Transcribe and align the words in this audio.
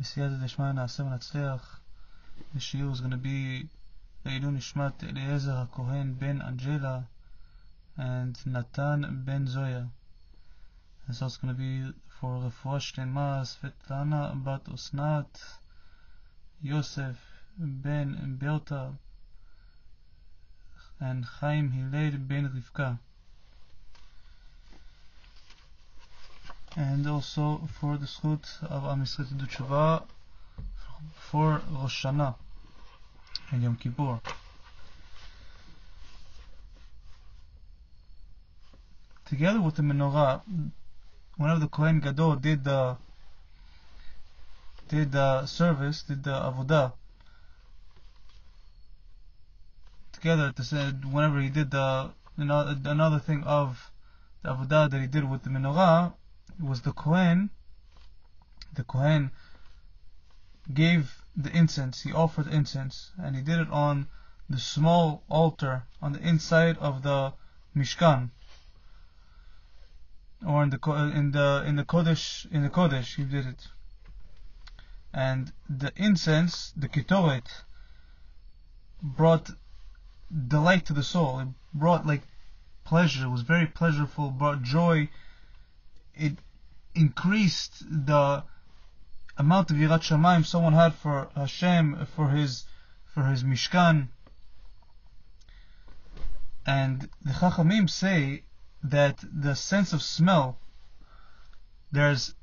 בסייעתא 0.00 0.44
דשמיא 0.44 0.72
נעשה 0.72 1.02
ונצליח. 1.02 1.80
The 2.54 2.58
shiur 2.58 2.92
is 2.94 3.00
going 3.00 3.12
to 3.12 3.24
be 3.24 3.66
לעילוי 4.24 4.52
נשמת 4.52 5.04
אליעזר 5.04 5.58
הכהן 5.58 6.18
בן 6.18 6.42
אנג'לה 6.42 7.00
and 8.00 8.38
Natan 8.46 9.22
ben 9.26 9.46
Zoya. 9.46 9.90
And 11.06 11.16
so 11.16 11.26
it's 11.26 11.36
going 11.36 11.54
to 11.54 11.58
be 11.58 11.92
for 12.20 12.46
רפואה 12.46 12.80
שלמה, 12.80 13.44
סבטלנה 13.44 14.32
בת 14.44 14.68
אסנת, 14.68 15.40
יוסף 16.62 17.16
ben 17.58 18.38
Berta, 18.38 18.92
and 21.00 21.24
Chaim 21.24 21.70
Hillel 21.72 22.16
ben 22.18 22.46
Rivka. 22.54 22.98
And 26.76 27.04
also 27.06 27.68
for 27.80 27.96
the 27.96 28.06
schut 28.06 28.62
of 28.62 28.84
Am 28.84 29.02
Yisrael 29.02 30.06
for 31.16 31.62
Rosh 31.68 32.04
Hashanah 32.04 32.36
and 33.50 33.62
Yom 33.62 33.76
Kippur. 33.76 34.20
Together 39.24 39.60
with 39.60 39.74
the 39.74 39.82
menorah, 39.82 40.42
whenever 41.36 41.58
the 41.58 41.68
Kohen 41.68 41.98
Gadol 41.98 42.36
did 42.36 42.62
the 42.62 42.96
did 44.88 45.10
the 45.10 45.46
service, 45.46 46.02
did 46.02 46.22
the 46.22 46.30
avodah, 46.30 46.92
together 50.12 50.52
to 50.52 50.62
say 50.62 50.90
whenever 50.90 51.40
he 51.40 51.48
did 51.48 51.72
the 51.72 52.10
another 52.36 53.18
thing 53.18 53.42
of 53.42 53.90
the 54.42 54.50
avodah 54.50 54.88
that 54.88 55.00
he 55.00 55.08
did 55.08 55.28
with 55.28 55.42
the 55.42 55.50
menorah 55.50 56.12
was 56.58 56.82
the 56.82 56.92
Kohen. 56.92 57.50
The 58.74 58.84
Kohen 58.84 59.30
gave 60.72 61.22
the 61.36 61.54
incense. 61.56 62.02
He 62.02 62.12
offered 62.12 62.46
incense, 62.46 63.12
and 63.18 63.36
he 63.36 63.42
did 63.42 63.58
it 63.58 63.70
on 63.70 64.08
the 64.48 64.58
small 64.58 65.22
altar 65.28 65.84
on 66.02 66.12
the 66.12 66.20
inside 66.20 66.76
of 66.78 67.02
the 67.02 67.32
Mishkan, 67.74 68.30
or 70.44 70.62
in 70.64 70.70
the 70.70 70.78
in 71.14 71.30
the 71.30 71.62
in 71.66 71.76
the 71.76 71.84
Kodesh 71.84 72.50
in 72.50 72.62
the 72.62 72.70
Kodesh. 72.70 73.14
He 73.14 73.24
did 73.24 73.46
it, 73.46 73.68
and 75.12 75.52
the 75.68 75.92
incense, 75.96 76.72
the 76.76 76.88
ketoret, 76.88 77.64
brought 79.02 79.50
delight 80.48 80.86
to 80.86 80.92
the 80.92 81.02
soul. 81.02 81.38
It 81.40 81.48
brought 81.72 82.06
like 82.06 82.22
pleasure. 82.84 83.26
It 83.26 83.30
was 83.30 83.42
very 83.42 83.66
pleasurable. 83.66 84.30
Brought 84.30 84.62
joy. 84.62 85.08
It 86.14 86.38
increased 86.94 87.84
the 87.88 88.44
amount 89.36 89.70
of 89.70 89.76
yirat 89.76 90.02
shamayim 90.02 90.44
someone 90.44 90.72
had 90.72 90.94
for 90.94 91.30
Hashem, 91.34 92.06
for 92.14 92.30
his 92.30 92.64
for 93.06 93.24
his 93.26 93.44
mishkan. 93.44 94.08
And 96.66 97.08
the 97.22 97.32
Chachamim 97.32 97.88
say 97.88 98.44
that 98.82 99.18
the 99.22 99.54
sense 99.54 99.92
of 99.92 100.02
smell, 100.02 100.58
there's, 101.90 102.34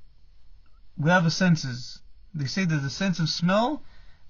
we 0.98 1.10
have 1.10 1.24
the 1.24 1.32
senses. 1.32 2.02
They 2.34 2.48
say 2.48 2.66
that 2.66 2.78
the 2.78 2.90
sense 2.90 3.20
of 3.20 3.30
smell 3.30 3.84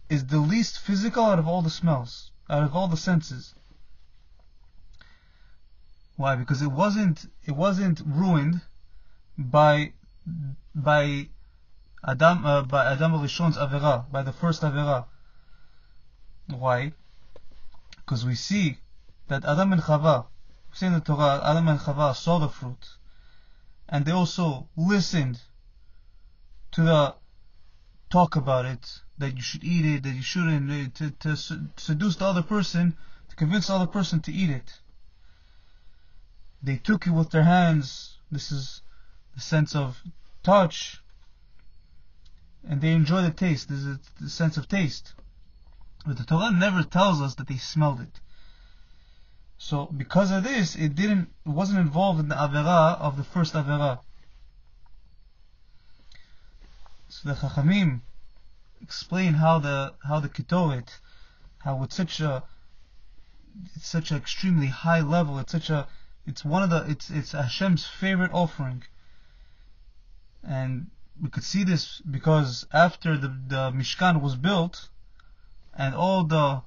is 0.09 0.25
the 0.25 0.39
least 0.39 0.79
physical 0.79 1.25
out 1.25 1.39
of 1.39 1.47
all 1.47 1.61
the 1.61 1.69
smells, 1.69 2.31
out 2.49 2.63
of 2.63 2.75
all 2.75 2.87
the 2.87 2.97
senses. 2.97 3.55
Why? 6.15 6.35
Because 6.35 6.61
it 6.61 6.71
wasn't, 6.71 7.31
it 7.45 7.55
wasn't 7.55 8.01
ruined 8.05 8.61
by, 9.37 9.93
by 10.73 11.29
Adam, 12.05 12.45
uh, 12.45 12.63
by 12.63 12.91
Adam 12.91 13.13
Rishon's 13.13 13.57
Avera, 13.57 14.09
by 14.11 14.23
the 14.23 14.33
first 14.33 14.61
Avera. 14.61 15.05
Why? 16.47 16.93
Because 17.97 18.25
we 18.25 18.35
see 18.35 18.77
that 19.27 19.45
Adam 19.45 19.73
and 19.73 19.81
Chava, 19.81 20.25
we 20.69 20.77
see 20.77 20.85
in 20.85 20.93
the 20.93 21.01
Torah, 21.01 21.41
Adam 21.43 21.67
and 21.67 21.79
Chava 21.79 22.15
saw 22.15 22.39
the 22.39 22.47
fruit, 22.47 22.87
and 23.89 24.05
they 24.05 24.11
also 24.11 24.69
listened 24.75 25.39
to 26.71 26.83
the 26.83 27.15
talk 28.09 28.35
about 28.35 28.65
it, 28.65 29.01
that 29.17 29.35
you 29.35 29.41
should 29.41 29.63
eat 29.63 29.85
it, 29.85 30.03
that 30.03 30.13
you 30.13 30.21
shouldn't, 30.21 30.95
to, 30.95 31.11
to 31.11 31.35
seduce 31.77 32.15
the 32.15 32.25
other 32.25 32.43
person, 32.43 32.95
to 33.29 33.35
convince 33.35 33.67
the 33.67 33.73
other 33.73 33.87
person 33.87 34.21
to 34.21 34.31
eat 34.31 34.49
it. 34.49 34.79
They 36.63 36.77
took 36.77 37.05
it 37.07 37.11
with 37.11 37.31
their 37.31 37.43
hands. 37.43 38.17
This 38.31 38.51
is 38.51 38.81
the 39.37 39.43
sense 39.43 39.75
of 39.75 40.01
touch, 40.41 40.99
and 42.67 42.81
they 42.81 42.91
enjoy 42.91 43.21
the 43.21 43.29
taste. 43.29 43.69
There's 43.69 43.85
a, 43.85 43.99
the 44.19 44.31
sense 44.31 44.57
of 44.57 44.67
taste. 44.67 45.13
But 46.07 46.17
the 46.17 46.23
Torah 46.23 46.51
never 46.51 46.81
tells 46.81 47.21
us 47.21 47.35
that 47.35 47.47
they 47.47 47.57
smelled 47.57 48.01
it. 48.01 48.19
So 49.59 49.85
because 49.85 50.31
of 50.31 50.43
this, 50.43 50.75
it 50.75 50.95
didn't, 50.95 51.29
it 51.45 51.49
wasn't 51.49 51.79
involved 51.79 52.19
in 52.19 52.29
the 52.29 52.35
avera 52.35 52.99
of 52.99 53.15
the 53.15 53.23
first 53.23 53.53
avera. 53.53 53.99
So 57.09 57.29
the 57.29 57.35
Chachamim 57.35 58.01
explain 58.81 59.35
how 59.35 59.59
the 59.59 59.93
how 60.03 60.19
the 60.19 60.29
ketoret, 60.29 60.89
how 61.59 61.75
with 61.75 61.93
such 61.93 62.19
a 62.21 62.43
it's 63.75 63.87
such 63.87 64.09
an 64.09 64.17
extremely 64.17 64.67
high 64.67 65.01
level. 65.01 65.37
It's 65.37 65.51
such 65.51 65.69
a 65.69 65.87
it's 66.25 66.43
one 66.43 66.63
of 66.63 66.71
the 66.71 66.89
it's 66.89 67.11
it's 67.11 67.33
Hashem's 67.33 67.85
favorite 67.85 68.31
offering. 68.33 68.83
And 70.47 70.89
we 71.21 71.29
could 71.29 71.43
see 71.43 71.63
this 71.65 71.99
because 72.01 72.65
after 72.71 73.17
the, 73.17 73.27
the 73.27 73.71
Mishkan 73.71 74.21
was 74.21 74.35
built 74.35 74.89
and 75.75 75.93
all 75.93 76.23
the 76.23 76.61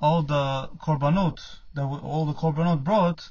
all 0.00 0.22
the 0.22 0.68
korbanot 0.78 1.40
that 1.74 1.82
all 1.82 2.26
the 2.26 2.34
korbanot 2.34 2.84
brought, 2.84 3.30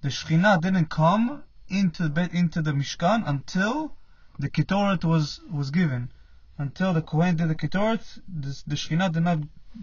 the 0.00 0.08
Shekhinah 0.08 0.60
didn't 0.60 0.86
come 0.86 1.44
into 1.68 2.08
the 2.08 2.34
into 2.34 2.62
the 2.62 2.72
Mishkan 2.72 3.22
until 3.26 3.94
the 4.38 4.48
Ketoret 4.48 5.04
was 5.04 5.40
was 5.50 5.70
given. 5.70 6.10
Until 6.58 6.92
the 6.92 7.02
Kohen 7.02 7.36
did 7.36 7.48
the 7.48 7.54
Ketoret, 7.54 8.20
the, 8.28 8.76
Shekhinah 8.76 9.12
did 9.12 9.22
not 9.22 9.40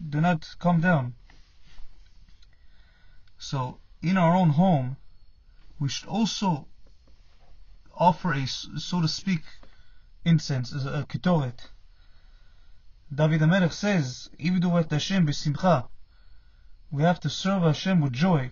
did 0.09 0.21
not 0.21 0.56
come 0.59 0.81
down. 0.81 1.13
So 3.38 3.79
in 4.01 4.17
our 4.17 4.35
own 4.35 4.50
home, 4.50 4.97
we 5.79 5.89
should 5.89 6.09
also 6.09 6.67
offer 8.00 8.34
a, 8.34 8.48
so 8.48 9.02
to 9.02 9.08
speak, 9.08 9.44
incense, 10.24 10.74
a 10.74 11.06
ketoret. 11.08 11.68
David 13.14 13.42
HaMelech 13.42 13.74
says, 13.74 14.30
Ibdu 14.40 14.80
et 14.80 14.90
Hashem 14.90 15.28
b'simcha. 15.28 15.88
We 16.92 17.04
have 17.04 17.20
to 17.22 17.30
serve 17.30 17.64
Hashem 17.64 18.02
with 18.02 18.14
joy. 18.14 18.52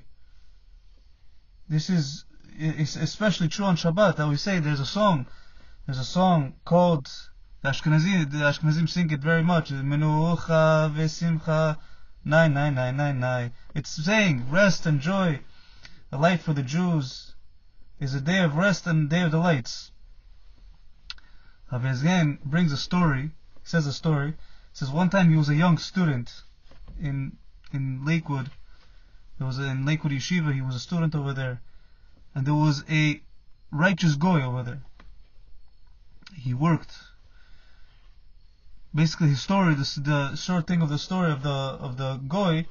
This 1.69 1.89
is 1.89 2.25
it's 2.59 2.95
especially 2.95 3.47
true 3.47 3.65
on 3.65 3.77
Shabbat 3.77 4.15
that 4.15 4.27
we 4.27 4.35
say 4.35 4.59
there's 4.59 4.79
a 4.79 4.85
song, 4.85 5.27
there's 5.85 5.99
a 5.99 6.03
song 6.03 6.55
called 6.65 7.07
the 7.61 7.69
Ashkenazim, 7.69 8.31
the 8.31 8.39
Ashkenazim 8.39 8.89
sing 8.89 9.11
it 9.11 9.19
very 9.19 9.43
much. 9.43 9.69
Menucha 9.71 10.91
v'simcha, 10.93 11.77
nine, 12.25 12.53
nine, 12.53 12.73
nine, 12.75 12.97
nine, 12.97 13.19
nine. 13.19 13.53
It's 13.75 13.91
saying 14.03 14.49
rest 14.49 14.85
and 14.85 14.99
joy. 14.99 15.39
The 16.09 16.17
light 16.17 16.41
for 16.41 16.53
the 16.53 16.63
Jews 16.63 17.35
is 17.99 18.13
a 18.13 18.21
day 18.21 18.39
of 18.39 18.55
rest 18.55 18.85
and 18.87 19.05
a 19.05 19.15
day 19.15 19.21
of 19.23 19.31
delights. 19.31 19.91
Rav 21.71 21.81
Yezgen 21.81 22.39
brings 22.43 22.71
a 22.71 22.77
story, 22.77 23.31
says 23.63 23.87
a 23.87 23.93
story, 23.93 24.35
says 24.71 24.89
one 24.91 25.09
time 25.09 25.29
he 25.29 25.35
was 25.35 25.49
a 25.49 25.55
young 25.55 25.77
student 25.77 26.43
in 26.99 27.37
in 27.73 28.05
Lakewood. 28.05 28.49
There 29.37 29.47
was 29.47 29.59
in 29.59 29.85
Lakewood 29.85 30.13
Yeshiva, 30.13 30.53
he 30.53 30.61
was 30.61 30.75
a 30.75 30.79
student 30.79 31.13
over 31.15 31.33
there. 31.33 31.61
And 32.33 32.45
there 32.45 32.53
was 32.53 32.83
a 32.89 33.21
righteous 33.71 34.15
goy 34.15 34.41
over 34.41 34.63
there. 34.63 34.81
He 36.35 36.53
worked. 36.53 36.93
Basically 38.93 39.29
his 39.29 39.41
story, 39.41 39.75
this 39.75 39.95
the 39.95 40.35
short 40.35 40.67
thing 40.67 40.81
of 40.81 40.89
the 40.89 40.97
story 40.97 41.31
of 41.31 41.43
the 41.43 41.49
of 41.49 41.97
the 41.97 42.17
goy, 42.27 42.65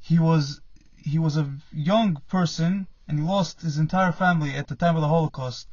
he 0.00 0.18
was 0.18 0.60
he 0.96 1.18
was 1.18 1.36
a 1.36 1.52
young 1.72 2.20
person 2.28 2.86
and 3.08 3.18
he 3.18 3.24
lost 3.24 3.62
his 3.62 3.78
entire 3.78 4.12
family 4.12 4.54
at 4.54 4.68
the 4.68 4.76
time 4.76 4.94
of 4.94 5.00
the 5.00 5.08
Holocaust. 5.08 5.66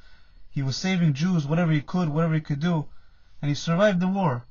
He 0.50 0.64
was 0.64 0.78
saving 0.78 1.14
Jews, 1.14 1.46
whatever 1.46 1.72
he 1.74 1.82
could, 1.82 2.10
whatever 2.10 2.34
he 2.34 2.42
could 2.42 2.62
do, 2.62 2.88
and 3.42 3.50
he 3.50 3.56
survived 3.56 4.00
the 4.00 4.08
war. 4.08 4.46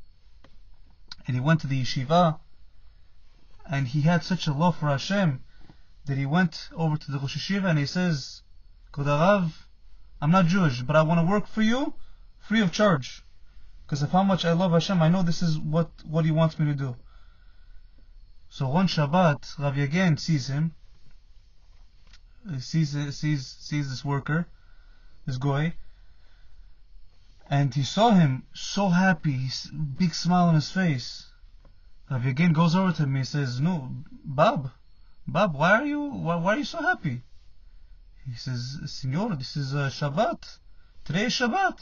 And 1.26 1.34
he 1.34 1.40
went 1.40 1.62
to 1.62 1.66
the 1.66 1.82
yeshiva, 1.82 2.38
and 3.64 3.88
he 3.88 4.02
had 4.02 4.22
such 4.22 4.46
a 4.46 4.52
love 4.52 4.76
for 4.76 4.88
Hashem 4.88 5.42
that 6.04 6.18
he 6.18 6.26
went 6.26 6.68
over 6.74 6.98
to 6.98 7.10
the 7.10 7.18
Rosh 7.18 7.36
Yeshiva 7.36 7.70
and 7.70 7.78
he 7.78 7.86
says, 7.86 8.42
Kodarav, 8.92 9.52
I'm 10.20 10.30
not 10.30 10.46
Jewish, 10.46 10.82
but 10.82 10.96
I 10.96 11.02
want 11.02 11.18
to 11.20 11.26
work 11.26 11.46
for 11.46 11.62
you 11.62 11.94
free 12.38 12.60
of 12.60 12.70
charge. 12.70 13.24
Because 13.86 14.02
of 14.02 14.12
how 14.12 14.22
much 14.22 14.44
I 14.44 14.52
love 14.52 14.72
Hashem, 14.72 15.00
I 15.00 15.08
know 15.08 15.22
this 15.22 15.42
is 15.42 15.58
what, 15.58 15.90
what 16.04 16.26
He 16.26 16.30
wants 16.30 16.58
me 16.58 16.66
to 16.66 16.74
do. 16.74 16.96
So 18.50 18.68
one 18.68 18.86
Shabbat, 18.86 19.58
Rav 19.58 19.74
Yagen 19.74 20.18
sees 20.18 20.48
him, 20.48 20.74
sees, 22.58 22.90
sees, 23.16 23.46
sees 23.46 23.90
this 23.90 24.04
worker, 24.04 24.46
this 25.26 25.38
guy, 25.38 25.74
And 27.48 27.74
he 27.74 27.82
saw 27.82 28.10
him 28.10 28.44
so 28.54 28.88
happy, 28.88 29.48
big 29.98 30.14
smile 30.14 30.48
on 30.48 30.54
his 30.54 30.70
face. 30.70 31.26
Rav 32.10 32.22
Yagen 32.22 32.52
goes 32.52 32.74
over 32.74 32.92
to 32.92 33.02
him. 33.04 33.14
He 33.14 33.24
says, 33.24 33.60
"No, 33.60 33.90
Bob, 34.24 34.70
Bob, 35.26 35.54
why 35.54 35.72
are 35.72 35.86
you 35.86 36.02
why, 36.02 36.36
why 36.36 36.54
are 36.54 36.58
you 36.58 36.64
so 36.64 36.82
happy?" 36.82 37.22
He 38.26 38.34
says, 38.34 38.78
"Senor, 38.86 39.36
this 39.36 39.56
is 39.56 39.74
uh, 39.74 39.90
Shabbat. 39.90 40.58
Today 41.04 41.26
is 41.26 41.34
Shabbat." 41.34 41.78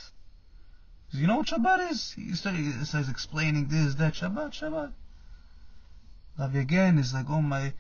Says, 1.09 1.21
you 1.21 1.27
know 1.27 1.39
what 1.39 1.49
Shabbat 1.49 1.91
is? 1.91 2.13
He 2.13 2.35
starts 2.35 3.09
explaining 3.09 3.69
this, 3.69 3.95
that, 3.97 4.15
Shabbat, 4.15 4.53
Shabbat. 4.53 4.93
Rav 6.39 6.53
Yagen 6.53 6.99
is 6.99 7.13
like, 7.13 7.27
oh 7.29 7.43
my. 7.43 7.75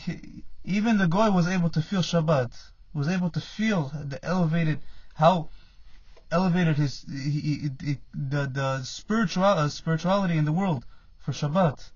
He, 0.00 0.44
even 0.64 0.96
the 0.96 1.06
guy 1.06 1.28
was 1.28 1.46
able 1.46 1.68
to 1.70 1.82
feel 1.82 2.00
Shabbat, 2.00 2.50
was 2.94 3.08
able 3.08 3.30
to 3.30 3.40
feel 3.40 3.92
the 3.94 4.24
elevated, 4.24 4.80
how 5.14 5.48
elevated 6.30 6.76
his 6.76 7.04
he, 7.10 7.70
he, 7.80 7.98
the 8.14 8.46
the 8.46 8.82
spiritual 8.82 9.44
uh, 9.44 9.68
spirituality 9.68 10.38
in 10.38 10.44
the 10.46 10.52
world 10.52 10.84
for 11.20 11.32
Shabbat. 11.32 11.90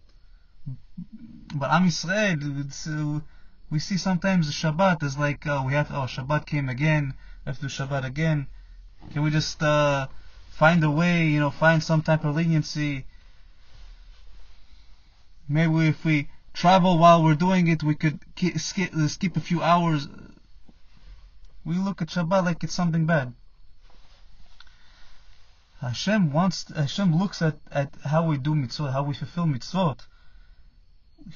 But 1.55 1.71
Am 1.71 1.87
Yisrael, 1.87 3.17
uh, 3.17 3.21
we 3.71 3.79
see 3.79 3.97
sometimes 3.97 4.53
Shabbat 4.53 5.03
is 5.03 5.17
like 5.17 5.47
uh, 5.47 5.63
we 5.67 5.73
have 5.73 5.91
oh 5.91 6.07
Shabbat 6.07 6.45
came 6.45 6.69
again, 6.69 7.15
we 7.45 7.51
have 7.51 7.57
to 7.57 7.63
do 7.63 7.69
Shabbat 7.69 8.05
again. 8.05 8.49
Can 9.13 9.23
we 9.23 9.31
just 9.31 9.63
uh, 9.63 10.09
find 10.51 10.85
a 10.85 10.91
way, 10.91 11.27
you 11.27 11.41
know, 11.41 11.51
find 11.51 11.83
some 11.83 12.03
type 12.03 12.25
of 12.25 12.37
leniency? 12.37 13.07
Maybe 15.49 15.89
if 15.89 16.05
we 16.05 16.29
travel 16.59 16.99
while 16.99 17.23
we're 17.23 17.37
doing 17.37 17.69
it, 17.69 17.85
we 17.85 17.95
could 17.95 18.19
skip, 18.57 18.93
skip 19.07 19.37
a 19.37 19.41
few 19.41 19.63
hours. 19.63 20.09
We 21.65 21.77
look 21.77 22.03
at 22.03 22.09
Shabbat 22.09 22.45
like 22.45 22.65
it's 22.65 22.75
something 22.75 23.07
bad. 23.07 23.33
Hashem 25.81 26.33
wants, 26.33 26.65
Hashem 26.75 27.17
looks 27.17 27.43
at, 27.43 27.59
at 27.71 27.95
how 28.05 28.27
we 28.27 28.39
do 28.39 28.57
mitzvot, 28.57 28.93
how 28.93 29.05
we 29.05 29.15
fulfill 29.15 29.45
mitzvot. 29.47 30.01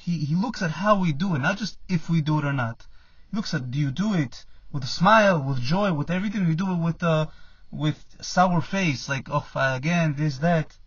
He, 0.01 0.25
he 0.25 0.35
looks 0.35 0.61
at 0.61 0.71
how 0.71 0.99
we 0.99 1.13
do 1.13 1.35
it, 1.35 1.39
not 1.39 1.57
just 1.57 1.77
if 1.87 2.09
we 2.09 2.19
do 2.19 2.39
it 2.39 2.45
or 2.45 2.51
not. 2.51 2.85
He 3.31 3.37
looks 3.37 3.53
at 3.53 3.71
do 3.71 3.79
you 3.79 3.91
do 3.91 4.13
it 4.13 4.43
with 4.73 4.83
a 4.83 4.87
smile, 4.87 5.41
with 5.41 5.61
joy, 5.61 5.93
with 5.93 6.11
everything. 6.11 6.45
You 6.47 6.55
do 6.55 6.73
it 6.73 6.79
with 6.79 7.01
uh, 7.01 7.27
with 7.71 8.03
sour 8.19 8.59
face, 8.59 9.07
like 9.07 9.29
oh 9.31 9.47
again 9.55 10.15
this 10.17 10.39
that. 10.39 10.77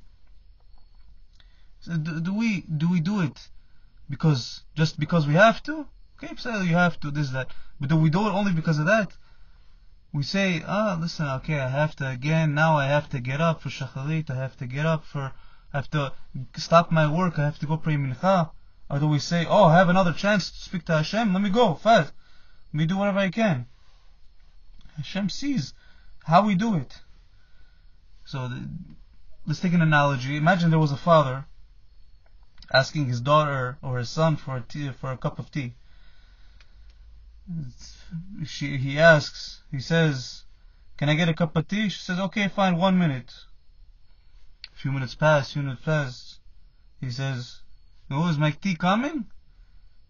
So 1.81 1.97
do, 1.97 2.21
do 2.21 2.35
we 2.35 2.61
do 2.62 2.91
we 2.91 3.00
do 3.00 3.21
it 3.21 3.49
because 4.08 4.62
just 4.75 4.99
because 4.99 5.26
we 5.26 5.35
have 5.35 5.62
to? 5.64 5.87
Okay, 6.17 6.35
so 6.37 6.62
you 6.62 6.75
have 6.75 6.99
to 7.00 7.11
this 7.11 7.31
that, 7.31 7.49
but 7.79 7.88
do 7.88 7.97
we 7.97 8.11
do 8.11 8.26
it 8.26 8.32
only 8.32 8.53
because 8.53 8.79
of 8.79 8.87
that? 8.87 9.12
we 10.17 10.23
say, 10.23 10.62
ah, 10.67 10.97
listen, 10.99 11.26
okay, 11.26 11.61
I 11.61 11.69
have 11.69 11.94
to 11.97 12.08
again, 12.08 12.55
now 12.55 12.76
I 12.79 12.87
have 12.87 13.11
to 13.11 13.20
get 13.20 13.41
up 13.41 13.61
for 13.61 13.69
shacharit, 13.69 14.31
I 14.31 14.37
have 14.37 14.56
to 14.56 14.67
get 14.67 14.87
up 14.87 15.05
for, 15.05 15.32
I 15.73 15.76
have 15.76 15.91
to 15.91 16.12
stop 16.56 16.91
my 16.91 17.06
work, 17.11 17.38
I 17.38 17.44
have 17.44 17.58
to 17.58 17.67
go 17.67 17.76
pray 17.76 17.97
mincha. 17.97 18.50
Or 18.88 18.99
do 18.99 19.08
we 19.08 19.19
say, 19.19 19.44
oh, 19.47 19.64
I 19.64 19.76
have 19.76 19.88
another 19.88 20.12
chance 20.12 20.50
to 20.50 20.58
speak 20.58 20.85
to 20.87 20.97
Hashem, 20.97 21.35
let 21.35 21.43
me 21.43 21.50
go, 21.50 21.75
fast. 21.75 22.12
Let 22.73 22.79
me 22.79 22.87
do 22.87 22.97
whatever 22.97 23.19
I 23.19 23.31
can. 23.31 23.67
Hashem 24.97 25.29
sees 25.29 25.75
how 26.25 26.47
we 26.47 26.55
do 26.55 26.76
it. 26.76 26.94
So, 28.25 28.49
the, 28.49 28.69
let's 29.47 29.61
take 29.61 29.75
an 29.75 29.82
analogy. 29.82 30.37
Imagine 30.37 30.70
there 30.70 30.79
was 30.79 30.93
a 30.93 30.97
father 30.97 31.44
asking 32.73 33.07
his 33.07 33.21
daughter 33.21 33.79
or 33.83 33.99
his 33.99 34.09
son 34.09 34.37
for 34.37 34.57
a 34.57 34.61
tea, 34.61 34.91
for 34.91 35.13
a 35.13 35.17
cup 35.17 35.39
of 35.39 35.51
tea. 35.51 35.75
She, 38.45 38.77
he 38.77 38.99
asks, 38.99 39.61
he 39.71 39.79
says, 39.79 40.45
Can 40.97 41.09
I 41.09 41.15
get 41.15 41.29
a 41.29 41.35
cup 41.35 41.57
of 41.57 41.69
tea? 41.69 41.89
She 41.89 42.01
says, 42.01 42.19
Okay, 42.19 42.49
fine, 42.49 42.77
one 42.77 42.99
minute. 42.99 43.33
A 44.73 44.77
few 44.77 44.91
minutes 44.91 45.15
pass, 45.15 45.53
few 45.53 45.63
minutes 45.63 45.83
pass. 45.85 46.39
He 47.01 47.11
says, 47.11 47.61
No, 48.11 48.27
is 48.29 48.39
my 48.39 48.51
tea 48.51 48.75
coming? 48.75 49.27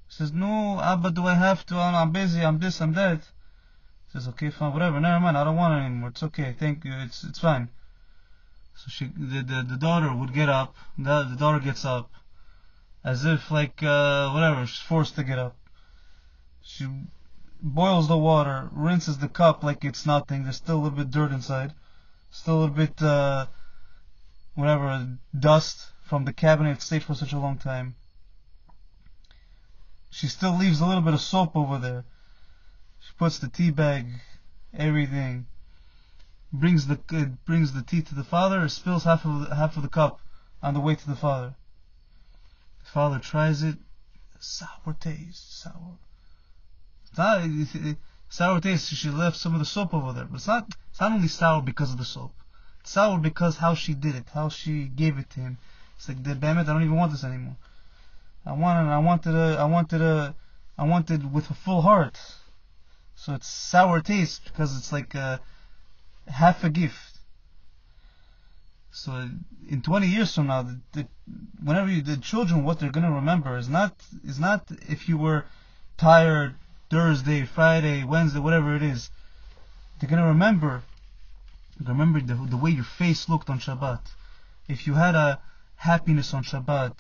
He 0.09 0.15
says, 0.15 0.33
No, 0.33 0.81
Abba, 0.81 1.11
do 1.11 1.27
I 1.27 1.35
have 1.35 1.67
to? 1.67 1.77
I'm 1.77 2.13
busy, 2.13 2.43
I'm 2.43 2.59
this, 2.59 2.81
I'm 2.81 2.95
that. 2.95 3.19
He 3.19 4.13
says, 4.13 4.29
Okay, 4.29 4.51
fine, 4.51 4.73
whatever, 4.73 4.99
never 4.99 5.21
mind, 5.21 5.37
I 5.37 5.45
don't 5.45 5.57
want 5.57 5.75
it 5.75 5.85
anymore. 5.85 6.09
It's 6.09 6.23
okay, 6.23 6.57
thank 6.59 6.85
you, 6.85 6.93
it's 6.95 7.23
it's 7.23 7.39
fine. 7.39 7.69
So 8.77 8.89
she, 8.89 9.07
the, 9.07 9.43
the, 9.43 9.67
the 9.69 9.77
daughter 9.77 10.15
would 10.15 10.33
get 10.33 10.49
up, 10.49 10.75
the, 10.97 11.25
the 11.25 11.37
daughter 11.37 11.61
gets 11.61 11.85
up, 11.85 12.11
as 13.07 13.25
if 13.25 13.53
like, 13.53 13.85
uh, 13.85 14.31
whatever, 14.33 14.67
she's 14.67 14.81
forced 14.81 15.15
to 15.15 15.23
get 15.23 15.39
up. 15.39 15.57
She 16.61 16.89
boils 17.63 18.09
the 18.09 18.19
water, 18.19 18.69
rinses 18.73 19.19
the 19.19 19.29
cup 19.29 19.63
like 19.63 19.85
it's 19.85 20.05
nothing. 20.05 20.43
There's 20.43 20.57
still 20.57 20.79
a 20.79 20.83
little 20.83 20.99
bit 20.99 21.13
dirt 21.13 21.31
inside, 21.31 21.73
still 22.31 22.59
a 22.59 22.61
little 22.63 22.75
bit 22.75 23.01
uh, 23.01 23.47
whatever 24.57 25.19
dust 25.39 25.87
from 26.03 26.25
the 26.25 26.33
cabinet 26.33 26.83
stayed 26.83 27.05
for 27.05 27.15
such 27.15 27.33
a 27.33 27.39
long 27.39 27.59
time. 27.59 27.95
She 30.11 30.27
still 30.27 30.57
leaves 30.57 30.81
a 30.81 30.87
little 30.87 31.03
bit 31.03 31.15
of 31.15 31.21
soap 31.21 31.55
over 31.55 31.79
there. 31.79 32.05
She 32.99 33.13
puts 33.17 33.39
the 33.39 33.49
tea 33.49 33.71
bag, 33.71 34.07
everything. 34.75 35.47
Brings 36.53 36.89
the 36.89 36.99
uh, 37.13 37.27
brings 37.45 37.73
the 37.73 37.83
tea 37.83 38.03
to 38.03 38.15
the 38.17 38.25
father. 38.25 38.69
Spills 38.69 39.05
half 39.05 39.25
of 39.25 39.49
the, 39.49 39.55
half 39.55 39.77
of 39.77 39.85
the 39.85 39.89
cup 39.89 40.21
on 40.61 40.75
the 40.75 40.81
way 40.81 40.97
to 40.97 41.07
the 41.07 41.15
father. 41.15 41.55
The 42.87 42.93
father 42.93 43.19
tries 43.19 43.63
it. 43.63 43.77
Sour 44.39 44.97
taste, 45.01 45.61
sour 45.61 45.99
not 47.17 47.43
sour 48.29 48.61
taste. 48.61 48.95
She 48.95 49.11
left 49.11 49.37
some 49.37 49.55
of 49.55 49.59
the 49.59 49.65
soap 49.65 49.95
over 49.95 50.13
there, 50.13 50.25
but 50.25 50.37
it's 50.37 50.47
not. 50.47 50.69
It's 50.91 51.01
not 51.01 51.13
only 51.13 51.29
sour 51.29 51.63
because 51.63 51.93
of 51.93 51.99
the 51.99 52.05
soap. 52.05 52.33
It's 52.81 52.91
sour 52.91 53.19
because 53.19 53.57
how 53.57 53.75
she 53.75 53.95
did 53.95 54.15
it, 54.15 54.29
how 54.33 54.49
she 54.49 54.85
gave 54.85 55.19
it 55.19 55.31
to 55.31 55.41
him. 55.41 55.59
It's 55.97 56.09
like, 56.09 56.23
damn 56.23 56.59
it, 56.59 56.63
I 56.63 56.65
don't 56.65 56.83
even 56.83 56.97
want 56.97 57.13
this 57.13 57.25
anymore. 57.25 57.57
I 58.45 58.53
wanted, 58.53 58.91
I 58.91 58.99
wanted, 58.99 59.35
a, 59.35 59.57
I 59.59 59.65
wanted, 59.65 60.03
a, 60.03 60.35
I 60.79 60.85
wanted 60.85 61.33
with 61.33 61.51
a 61.51 61.55
full 61.55 61.83
heart. 61.83 62.19
So 63.15 63.35
it's 63.35 63.49
sour 63.49 64.01
taste 64.01 64.45
because 64.45 64.77
it's 64.77 64.93
like 64.93 65.15
a, 65.15 65.41
half 66.29 66.63
a 66.65 66.71
gift. 66.71 67.16
So 68.97 69.29
in 69.69 69.83
20 69.83 70.07
years 70.07 70.35
from 70.35 70.47
now, 70.47 70.63
the, 70.63 70.81
the, 70.95 71.07
whenever 71.63 71.91
you, 71.91 72.01
the 72.01 72.17
children, 72.17 72.65
what 72.65 72.81
they're 72.81 72.91
gonna 72.91 73.13
remember 73.13 73.59
is 73.59 73.69
not 73.69 73.95
is 74.25 74.41
not 74.41 74.71
if 74.89 75.07
you 75.07 75.19
were 75.19 75.45
tired 75.99 76.55
Thursday, 76.89 77.45
Friday, 77.45 78.05
Wednesday, 78.05 78.39
whatever 78.39 78.75
it 78.75 78.83
is, 78.83 79.11
they're 80.01 80.09
gonna 80.09 80.29
remember. 80.29 80.83
Remember 81.79 82.23
the, 82.23 82.37
the 82.37 82.57
way 82.57 82.71
your 82.71 82.85
face 82.85 83.29
looked 83.29 83.51
on 83.51 83.61
Shabbat. 83.61 84.01
If 84.67 84.87
you 84.87 84.95
had 84.95 85.15
a 85.15 85.41
happiness 85.77 86.33
on 86.33 86.43
Shabbat, 86.43 86.95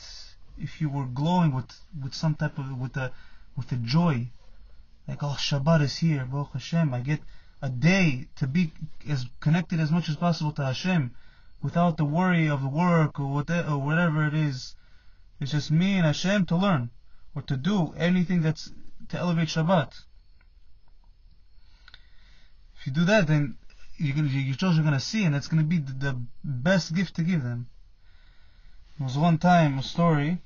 if 0.58 0.82
you 0.82 0.90
were 0.90 1.06
glowing 1.06 1.54
with 1.54 1.80
with 2.02 2.12
some 2.12 2.34
type 2.34 2.58
of 2.58 2.78
with 2.78 2.98
a 2.98 3.10
with 3.56 3.72
a 3.72 3.76
joy, 3.76 4.28
like 5.08 5.22
oh 5.22 5.36
Shabbat 5.38 5.80
is 5.80 5.96
here, 5.96 6.26
Baruch 6.26 6.52
Hashem, 6.52 6.92
I 6.92 7.00
get 7.00 7.22
a 7.62 7.70
day 7.70 8.28
to 8.36 8.46
be 8.46 8.70
as 9.08 9.24
connected 9.40 9.80
as 9.80 9.90
much 9.90 10.10
as 10.10 10.16
possible 10.16 10.52
to 10.52 10.66
Hashem, 10.66 11.14
without 11.62 11.96
the 11.96 12.04
worry 12.04 12.48
of 12.48 12.62
the 12.62 12.68
work 12.68 13.18
or 13.18 13.26
whatever, 13.26 13.70
or 13.70 13.78
whatever 13.78 14.26
it 14.26 14.34
is. 14.34 14.74
It's 15.40 15.52
just 15.52 15.70
me 15.70 15.96
and 15.96 16.06
Hashem 16.06 16.46
to 16.46 16.56
learn 16.56 16.90
or 17.34 17.42
to 17.42 17.56
do 17.56 17.92
anything 17.96 18.42
that's 18.42 18.72
to 19.08 19.18
elevate 19.18 19.48
Shabbat. 19.48 19.92
If 22.78 22.86
you 22.86 22.92
do 22.92 23.04
that, 23.04 23.26
then 23.26 23.56
gonna, 23.98 24.28
your 24.28 24.56
children 24.56 24.80
are 24.80 24.88
going 24.90 24.98
to 24.98 25.04
see, 25.04 25.24
and 25.24 25.34
it's 25.34 25.48
going 25.48 25.62
to 25.62 25.68
be 25.68 25.78
the, 25.78 25.92
the, 25.92 26.20
best 26.44 26.94
gift 26.94 27.16
to 27.16 27.22
give 27.22 27.42
them. 27.42 27.68
There 28.98 29.06
was 29.06 29.18
one 29.18 29.38
time 29.38 29.78
a 29.78 29.82
story 29.82 30.38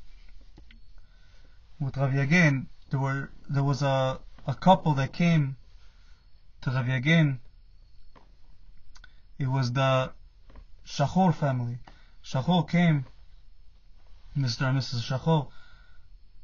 with 1.81 1.97
Rav 1.97 2.11
Yagen. 2.11 2.67
There 2.90 3.00
were 3.00 3.31
there 3.49 3.62
was 3.62 3.83
a 3.83 4.19
a 4.47 4.55
couple 4.55 4.95
that 4.95 5.12
came 5.12 5.57
to 6.62 6.71
Rav 6.71 6.87
Yagen. 6.87 7.38
It 9.38 9.47
was 9.47 9.73
the 9.73 10.12
Shachor 10.90 11.32
family. 11.32 11.78
Shachor 12.25 12.68
came, 12.68 13.06
Mr. 14.37 14.62
and 14.68 14.78
Mrs. 14.78 15.02
Shachor, 15.09 15.49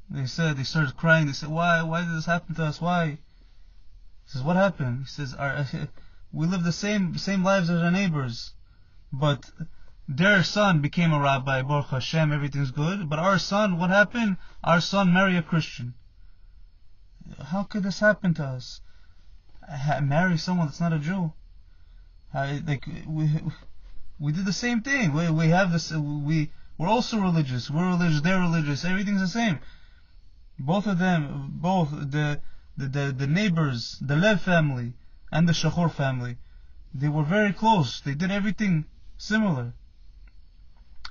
they 0.08 0.26
said, 0.26 0.56
they 0.56 0.62
started 0.62 0.96
crying. 0.96 1.26
They 1.26 1.32
said, 1.32 1.48
why, 1.48 1.82
why 1.82 2.02
did 2.02 2.14
this 2.14 2.26
happen 2.26 2.54
to 2.54 2.64
us? 2.64 2.80
Why? 2.80 3.06
He 3.06 3.18
says, 4.26 4.44
what 4.44 4.54
happened? 4.54 5.00
He 5.00 5.06
says, 5.06 5.34
our, 5.34 5.66
we 6.32 6.46
live 6.46 6.62
the 6.62 6.70
same, 6.72 7.18
same 7.18 7.42
lives 7.42 7.70
as 7.70 7.82
our 7.82 7.90
neighbors, 7.90 8.52
but 9.12 9.50
their 10.08 10.44
son 10.44 10.80
became 10.80 11.12
a 11.12 11.18
rabbi, 11.20 11.62
Baruch 11.62 11.88
Hashem, 11.88 12.32
everything's 12.32 12.70
good, 12.70 13.10
but 13.10 13.18
our 13.18 13.40
son, 13.40 13.78
what 13.78 13.90
happened? 13.90 14.36
Our 14.62 14.80
son 14.80 15.12
married 15.12 15.36
a 15.36 15.42
Christian. 15.42 15.94
How 17.46 17.64
could 17.64 17.82
this 17.82 17.98
happen 17.98 18.32
to 18.34 18.44
us? 18.44 18.80
marry 20.00 20.38
someone 20.38 20.68
that's 20.68 20.80
not 20.80 20.92
a 20.92 21.00
Jew? 21.00 21.32
I, 22.32 22.62
like, 22.64 22.86
we, 23.08 23.28
we 24.18 24.32
did 24.32 24.44
the 24.44 24.52
same 24.52 24.82
thing. 24.82 25.12
We, 25.12 25.30
we 25.30 25.48
have 25.48 25.72
this, 25.72 25.92
we, 25.92 26.50
we're 26.78 26.88
also 26.88 27.18
religious. 27.18 27.70
We're 27.70 27.88
religious, 27.88 28.20
they're 28.20 28.40
religious, 28.40 28.84
everything's 28.84 29.20
the 29.20 29.28
same 29.28 29.58
both 30.58 30.86
of 30.86 30.98
them, 30.98 31.50
both 31.60 31.90
the 31.90 32.40
the, 32.78 32.88
the, 32.88 33.14
the 33.16 33.26
neighbors, 33.26 33.98
the 34.00 34.16
Lev 34.16 34.40
family 34.42 34.92
and 35.32 35.48
the 35.48 35.52
Shachor 35.52 35.90
family, 35.90 36.36
they 36.94 37.08
were 37.08 37.22
very 37.22 37.52
close. 37.52 38.00
They 38.00 38.14
did 38.14 38.30
everything 38.30 38.84
similar. 39.16 39.72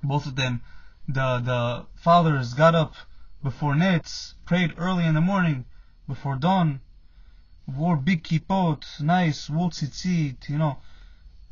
Both 0.03 0.27
of 0.27 0.35
them, 0.35 0.61
the 1.07 1.39
the 1.39 1.85
fathers 1.95 2.53
got 2.53 2.75
up 2.75 2.95
before 3.43 3.75
netz, 3.75 4.33
prayed 4.45 4.73
early 4.77 5.05
in 5.05 5.13
the 5.13 5.21
morning, 5.21 5.65
before 6.07 6.35
dawn, 6.35 6.81
wore 7.67 7.97
big 7.97 8.23
kippot, 8.23 8.83
nice, 8.99 9.49
wore 9.49 9.69
tzitzit, 9.69 10.49
you 10.49 10.57
know, 10.57 10.77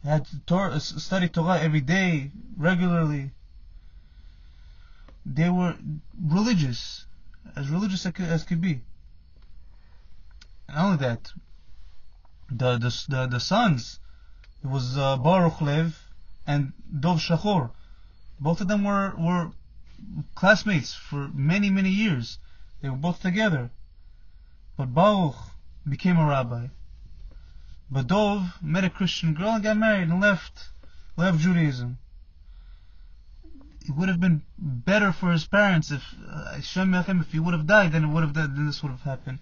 had 0.03 0.27
Torah, 0.45 0.79
study 0.79 1.29
Torah 1.29 1.60
every 1.60 1.81
day, 1.81 2.31
regularly. 2.57 3.31
They 5.25 5.50
were 5.50 5.75
religious, 6.22 7.05
as 7.55 7.69
religious 7.69 8.05
as 8.05 8.12
could, 8.12 8.25
as 8.25 8.43
could 8.43 8.60
be. 8.60 8.81
And 10.67 10.75
not 10.75 10.86
only 10.86 10.98
that, 10.98 11.31
the 12.50 12.77
the 12.77 13.05
the, 13.07 13.27
the 13.27 13.39
sons, 13.39 14.00
it 14.63 14.67
was 14.67 14.98
uh, 14.98 15.17
Baruch 15.17 15.62
Lev 15.62 15.98
and 16.45 16.74
Dov 17.00 17.19
Shachor. 17.19 17.72
Both 18.39 18.60
of 18.60 18.67
them 18.67 18.83
were 18.83 19.13
were 19.17 19.51
classmates 20.36 20.93
for 20.93 21.29
many 21.29 21.69
many 21.69 21.89
years. 21.89 22.39
They 22.81 22.89
were 22.89 22.98
both 22.98 23.22
together. 23.22 23.72
But 24.75 24.93
Baruch 24.93 25.38
became 25.88 26.17
a 26.17 26.25
rabbi. 26.25 26.67
But 27.93 28.07
Dov 28.07 28.59
met 28.59 28.83
a 28.83 28.89
Christian 28.89 29.35
girl 29.35 29.51
and 29.51 29.63
got 29.63 29.77
married 29.77 30.09
and 30.09 30.19
left 30.19 30.69
left 31.15 31.38
Judaism. 31.38 32.00
It 33.81 33.91
would 33.91 34.09
have 34.09 34.19
been 34.19 34.41
better 34.57 35.12
for 35.12 35.31
his 35.31 35.45
parents 35.45 35.91
if 35.91 36.01
uh, 36.27 36.55
if 36.57 37.31
he 37.31 37.39
would 37.39 37.53
have 37.53 37.67
died, 37.67 37.91
then 37.91 38.05
it 38.05 38.07
would 38.07 38.23
have 38.23 38.33
then 38.33 38.65
this 38.65 38.81
would 38.81 38.89
have 38.89 39.03
happened. 39.03 39.38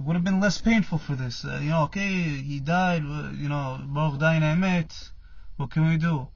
It 0.00 0.02
would 0.04 0.14
have 0.14 0.24
been 0.24 0.40
less 0.40 0.60
painful 0.60 0.98
for 0.98 1.14
this. 1.14 1.44
Uh, 1.44 1.60
you 1.62 1.70
know, 1.70 1.84
okay, 1.84 2.08
he 2.08 2.58
died. 2.58 3.04
Uh, 3.04 3.30
you 3.30 3.48
know, 3.48 3.80
Baruch 3.84 4.18
Dayan 4.18 4.42
Emet. 4.42 5.10
What 5.58 5.70
can 5.70 5.88
we 5.88 5.96
do? 5.96 6.26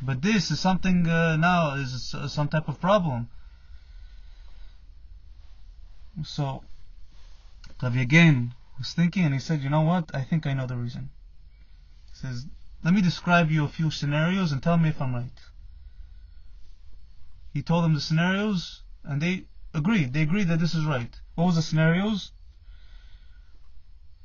But 0.00 0.22
this 0.22 0.52
is 0.52 0.60
something 0.60 1.08
uh, 1.08 1.34
now 1.34 1.74
is 1.74 2.14
some 2.28 2.46
type 2.46 2.68
of 2.68 2.80
problem. 2.80 3.30
So 6.22 6.62
Rav 7.82 7.94
Yagen 7.94 8.52
was 8.78 8.92
thinking 8.92 9.24
and 9.24 9.34
he 9.34 9.40
said, 9.40 9.62
you 9.62 9.70
know 9.70 9.82
what? 9.82 10.10
I 10.14 10.22
think 10.22 10.46
I 10.46 10.52
know 10.52 10.66
the 10.66 10.76
reason. 10.76 11.10
He 12.10 12.14
says, 12.14 12.46
let 12.84 12.94
me 12.94 13.00
describe 13.00 13.50
you 13.50 13.64
a 13.64 13.68
few 13.68 13.90
scenarios 13.90 14.52
and 14.52 14.62
tell 14.62 14.76
me 14.76 14.90
if 14.90 15.00
I'm 15.00 15.14
right. 15.14 15.40
He 17.52 17.62
told 17.62 17.84
them 17.84 17.94
the 17.94 18.00
scenarios 18.00 18.82
and 19.02 19.20
they 19.20 19.46
agreed. 19.72 20.12
They 20.12 20.22
agreed 20.22 20.48
that 20.48 20.60
this 20.60 20.74
is 20.74 20.84
right. 20.84 21.18
What 21.34 21.46
was 21.46 21.56
the 21.56 21.62
scenarios? 21.62 22.32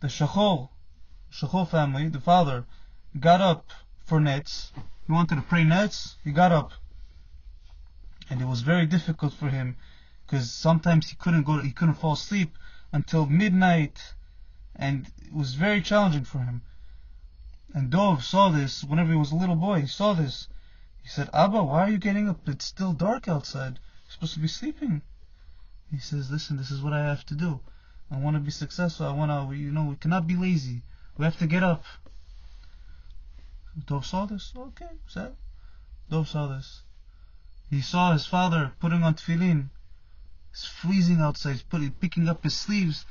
The 0.02 0.08
Shachol, 0.08 0.70
Shachol 1.32 1.68
family, 1.68 2.10
the 2.10 2.20
father, 2.20 2.66
got 3.20 3.40
up 3.40 3.72
for 4.04 4.20
netz. 4.20 4.72
He 5.06 5.14
wanted 5.14 5.36
to 5.36 5.42
pray 5.44 5.64
netz. 5.64 6.16
He 6.24 6.32
got 6.32 6.52
up. 6.52 6.74
And 8.30 8.42
it 8.42 8.48
was 8.48 8.62
very 8.62 8.86
difficult 8.86 9.34
for 9.34 9.50
him 9.50 9.78
because 10.26 10.52
sometimes 10.52 11.10
he 11.10 11.16
couldn't 11.16 11.44
go, 11.44 11.60
he 11.60 11.72
couldn't 11.72 11.96
fall 11.96 12.14
asleep 12.14 12.58
until 12.92 13.26
midnight 13.26 14.14
and 14.82 15.06
it 15.24 15.32
was 15.32 15.54
very 15.54 15.80
challenging 15.80 16.26
for 16.26 16.40
him. 16.40 16.64
And 17.74 17.92
Dov 17.92 18.24
saw 18.26 18.50
this 18.50 18.84
whenever 18.84 19.12
he 19.12 19.18
was 19.18 19.32
a 19.32 19.36
little 19.36 19.56
boy. 19.56 19.82
He 19.82 19.88
saw 19.88 20.14
this. 20.14 20.48
He 21.04 21.08
said, 21.08 21.30
Abba, 21.34 21.64
why 21.64 21.84
are 21.84 21.90
you 21.90 22.00
getting 22.00 22.28
up? 22.28 22.50
It's 22.50 22.66
still 22.66 22.92
dark 22.92 23.28
outside. 23.28 23.80
You're 24.06 24.14
supposed 24.14 24.34
to 24.34 24.40
be 24.40 24.48
sleeping. 24.48 25.04
He 25.92 26.00
says, 26.00 26.32
listen, 26.32 26.58
this 26.58 26.72
is 26.72 26.82
what 26.82 26.94
I 26.94 27.06
have 27.06 27.26
to 27.28 27.36
do. 27.36 27.60
I 28.10 28.18
want 28.18 28.36
to 28.36 28.42
be 28.42 28.52
successful. 28.52 29.06
I 29.06 29.14
want 29.14 29.32
to, 29.32 29.56
you 29.56 29.72
know, 29.72 29.86
we 29.86 29.96
cannot 29.96 30.28
be 30.28 30.36
lazy. 30.36 30.82
We 31.18 31.26
have 31.26 31.38
to 31.38 31.48
get 31.48 31.64
up. 31.64 31.86
Dov 33.86 34.06
saw 34.06 34.26
this. 34.26 34.52
Okay, 34.58 34.90
said. 35.08 35.36
Dov 36.10 36.28
saw 36.28 36.48
this. 36.48 36.82
He 37.70 37.82
saw 37.82 38.14
his 38.14 38.26
father 38.26 38.74
putting 38.80 39.04
on 39.04 39.14
tefillin. 39.14 39.70
It's 40.52 40.66
freezing 40.66 41.22
outside. 41.22 41.54
He's 41.54 41.64
putting, 41.64 41.92
picking 41.92 42.28
up 42.28 42.44
his 42.44 42.56
sleeves. 42.56 43.06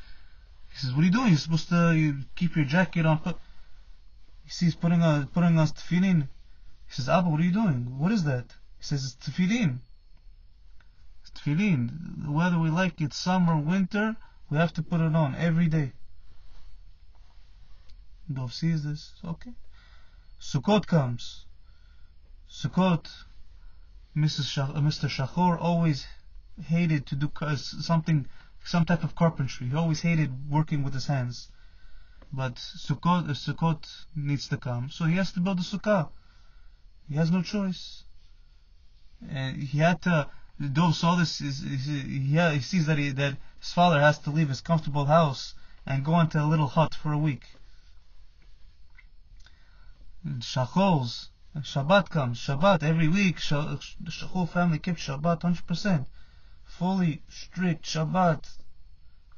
He 0.70 0.78
says, 0.78 0.92
"What 0.92 1.02
are 1.02 1.06
you 1.06 1.12
doing? 1.12 1.28
You're 1.28 1.38
supposed 1.38 1.68
to 1.68 1.94
you 1.96 2.24
keep 2.34 2.56
your 2.56 2.64
jacket 2.64 3.06
on." 3.06 3.20
He 4.44 4.50
sees 4.50 4.74
putting 4.74 5.02
on 5.02 5.26
putting 5.28 5.58
on 5.58 5.66
tefillin. 5.66 6.28
He 6.86 6.92
says, 6.94 7.08
"Abba, 7.08 7.28
what 7.28 7.40
are 7.40 7.44
you 7.44 7.52
doing? 7.52 7.98
What 7.98 8.12
is 8.12 8.24
that?" 8.24 8.56
He 8.78 8.84
says, 8.84 9.04
"It's 9.04 9.30
tefillin." 9.30 9.80
It's 11.22 11.30
tefillin. 11.30 12.26
Whether 12.26 12.58
we 12.58 12.70
like 12.70 13.00
it 13.00 13.12
summer, 13.12 13.56
winter, 13.56 14.16
we 14.48 14.58
have 14.58 14.72
to 14.74 14.82
put 14.82 15.00
it 15.00 15.14
on 15.14 15.34
every 15.34 15.68
day. 15.68 15.92
Dov 18.32 18.52
sees 18.52 18.82
this. 18.84 19.12
Okay. 19.24 19.52
Sukkot 20.40 20.86
comes. 20.86 21.46
Sukkot. 22.48 23.06
Mrs. 24.16 24.46
Shach, 24.52 24.74
Mr. 24.74 25.08
Shachor 25.08 25.56
always 25.60 26.06
hated 26.64 27.06
to 27.06 27.14
do 27.14 27.30
uh, 27.40 27.54
something, 27.56 28.26
some 28.64 28.84
type 28.84 29.02
of 29.02 29.14
carpentry. 29.14 29.68
He 29.68 29.74
always 29.74 30.00
hated 30.00 30.50
working 30.50 30.82
with 30.82 30.94
his 30.94 31.06
hands. 31.06 31.48
But 32.32 32.54
Sukkot, 32.56 33.28
uh, 33.28 33.34
Sukkot 33.34 34.04
needs 34.14 34.48
to 34.48 34.56
come, 34.56 34.90
so 34.90 35.04
he 35.04 35.16
has 35.16 35.32
to 35.32 35.40
build 35.40 35.58
a 35.58 35.62
sukkah. 35.62 36.10
He 37.08 37.16
has 37.16 37.30
no 37.30 37.42
choice. 37.42 38.04
And 39.28 39.62
he 39.62 39.78
had 39.78 40.02
to. 40.02 40.28
Dov 40.72 40.94
saw 40.94 41.16
this. 41.16 41.38
He, 41.38 41.48
he 41.48 42.60
sees 42.60 42.86
that 42.86 42.98
he, 42.98 43.10
that 43.10 43.36
his 43.58 43.72
father 43.72 44.00
has 44.00 44.18
to 44.20 44.30
leave 44.30 44.48
his 44.48 44.60
comfortable 44.60 45.06
house 45.06 45.54
and 45.86 46.04
go 46.04 46.20
into 46.20 46.40
a 46.40 46.44
little 46.44 46.68
hut 46.68 46.94
for 46.94 47.12
a 47.12 47.18
week. 47.18 47.44
Shachos, 50.24 51.28
Shabbat 51.56 52.10
comes. 52.10 52.38
Shabbat 52.38 52.82
every 52.82 53.08
week. 53.08 53.40
the 53.40 54.26
whole 54.28 54.46
family 54.46 54.78
kept 54.78 55.00
Shabbat 55.00 55.40
100%. 55.40 56.06
Fully 56.78 57.22
strict 57.28 57.84
Shabbat 57.84 58.48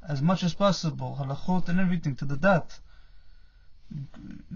as 0.01 0.21
much 0.21 0.43
as 0.43 0.53
possible. 0.53 1.17
Halachot 1.19 1.67
and 1.69 1.79
everything 1.79 2.15
to 2.17 2.25
the 2.25 2.37
dat. 2.37 2.79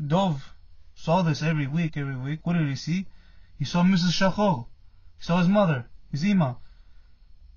Dov 0.08 0.54
saw 0.96 1.22
this 1.22 1.42
every 1.42 1.68
week, 1.68 1.98
every 1.98 2.16
week. 2.16 2.46
What 2.46 2.54
did 2.54 2.68
he 2.68 2.76
see? 2.76 3.08
He 3.58 3.66
saw 3.66 3.84
Mrs. 3.84 4.14
Shachor. 4.14 4.68
He 5.18 5.24
saw 5.24 5.40
his 5.40 5.48
mother, 5.48 5.86
his 6.12 6.24
Ima, 6.24 6.58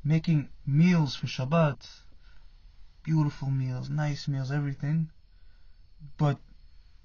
making 0.02 0.48
meals 0.66 1.14
for 1.14 1.26
Shabbat. 1.26 1.86
Beautiful 3.02 3.50
meals, 3.50 3.88
nice 3.88 4.26
meals, 4.26 4.50
everything. 4.50 5.10
But 6.16 6.38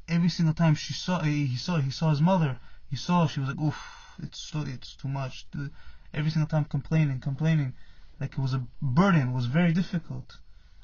every 0.08 0.30
single 0.30 0.54
time 0.54 0.76
she 0.76 0.94
saw 0.94 1.22
he 1.22 1.56
saw 1.58 1.80
he 1.80 1.90
saw 1.90 2.10
his 2.10 2.22
mother 2.22 2.58
he 2.90 2.96
saw 2.96 3.28
she 3.28 3.40
was 3.40 3.50
like 3.50 3.60
oof 3.60 4.16
it's 4.22 4.40
so 4.40 4.62
it's 4.62 4.96
too 4.96 5.08
much 5.08 5.48
every 6.14 6.30
single 6.30 6.48
time 6.48 6.64
complaining 6.66 7.20
complaining 7.20 7.74
like 8.20 8.34
it 8.34 8.40
was 8.40 8.54
a 8.54 8.68
burden 8.82 9.30
it 9.30 9.34
was 9.34 9.46
very 9.48 9.74
difficult 9.74 10.38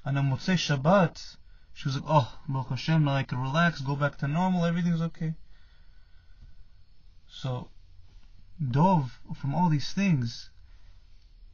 and 0.06 0.18
on 0.18 0.30
Motzei 0.30 0.56
Shabbat 0.56 1.38
she 1.74 1.88
was 1.88 1.96
like 1.96 2.06
oh 2.08 2.40
Baruch 2.48 2.70
Hashem 2.70 3.04
now 3.04 3.16
I 3.16 3.24
can 3.24 3.40
relax 3.40 3.82
go 3.82 3.96
back 3.96 4.18
to 4.20 4.28
normal 4.28 4.66
everything's 4.66 5.02
okay 5.02 5.34
so 7.28 7.70
Dov 8.60 9.20
from 9.36 9.56
all 9.56 9.70
these 9.70 9.94
things 9.94 10.50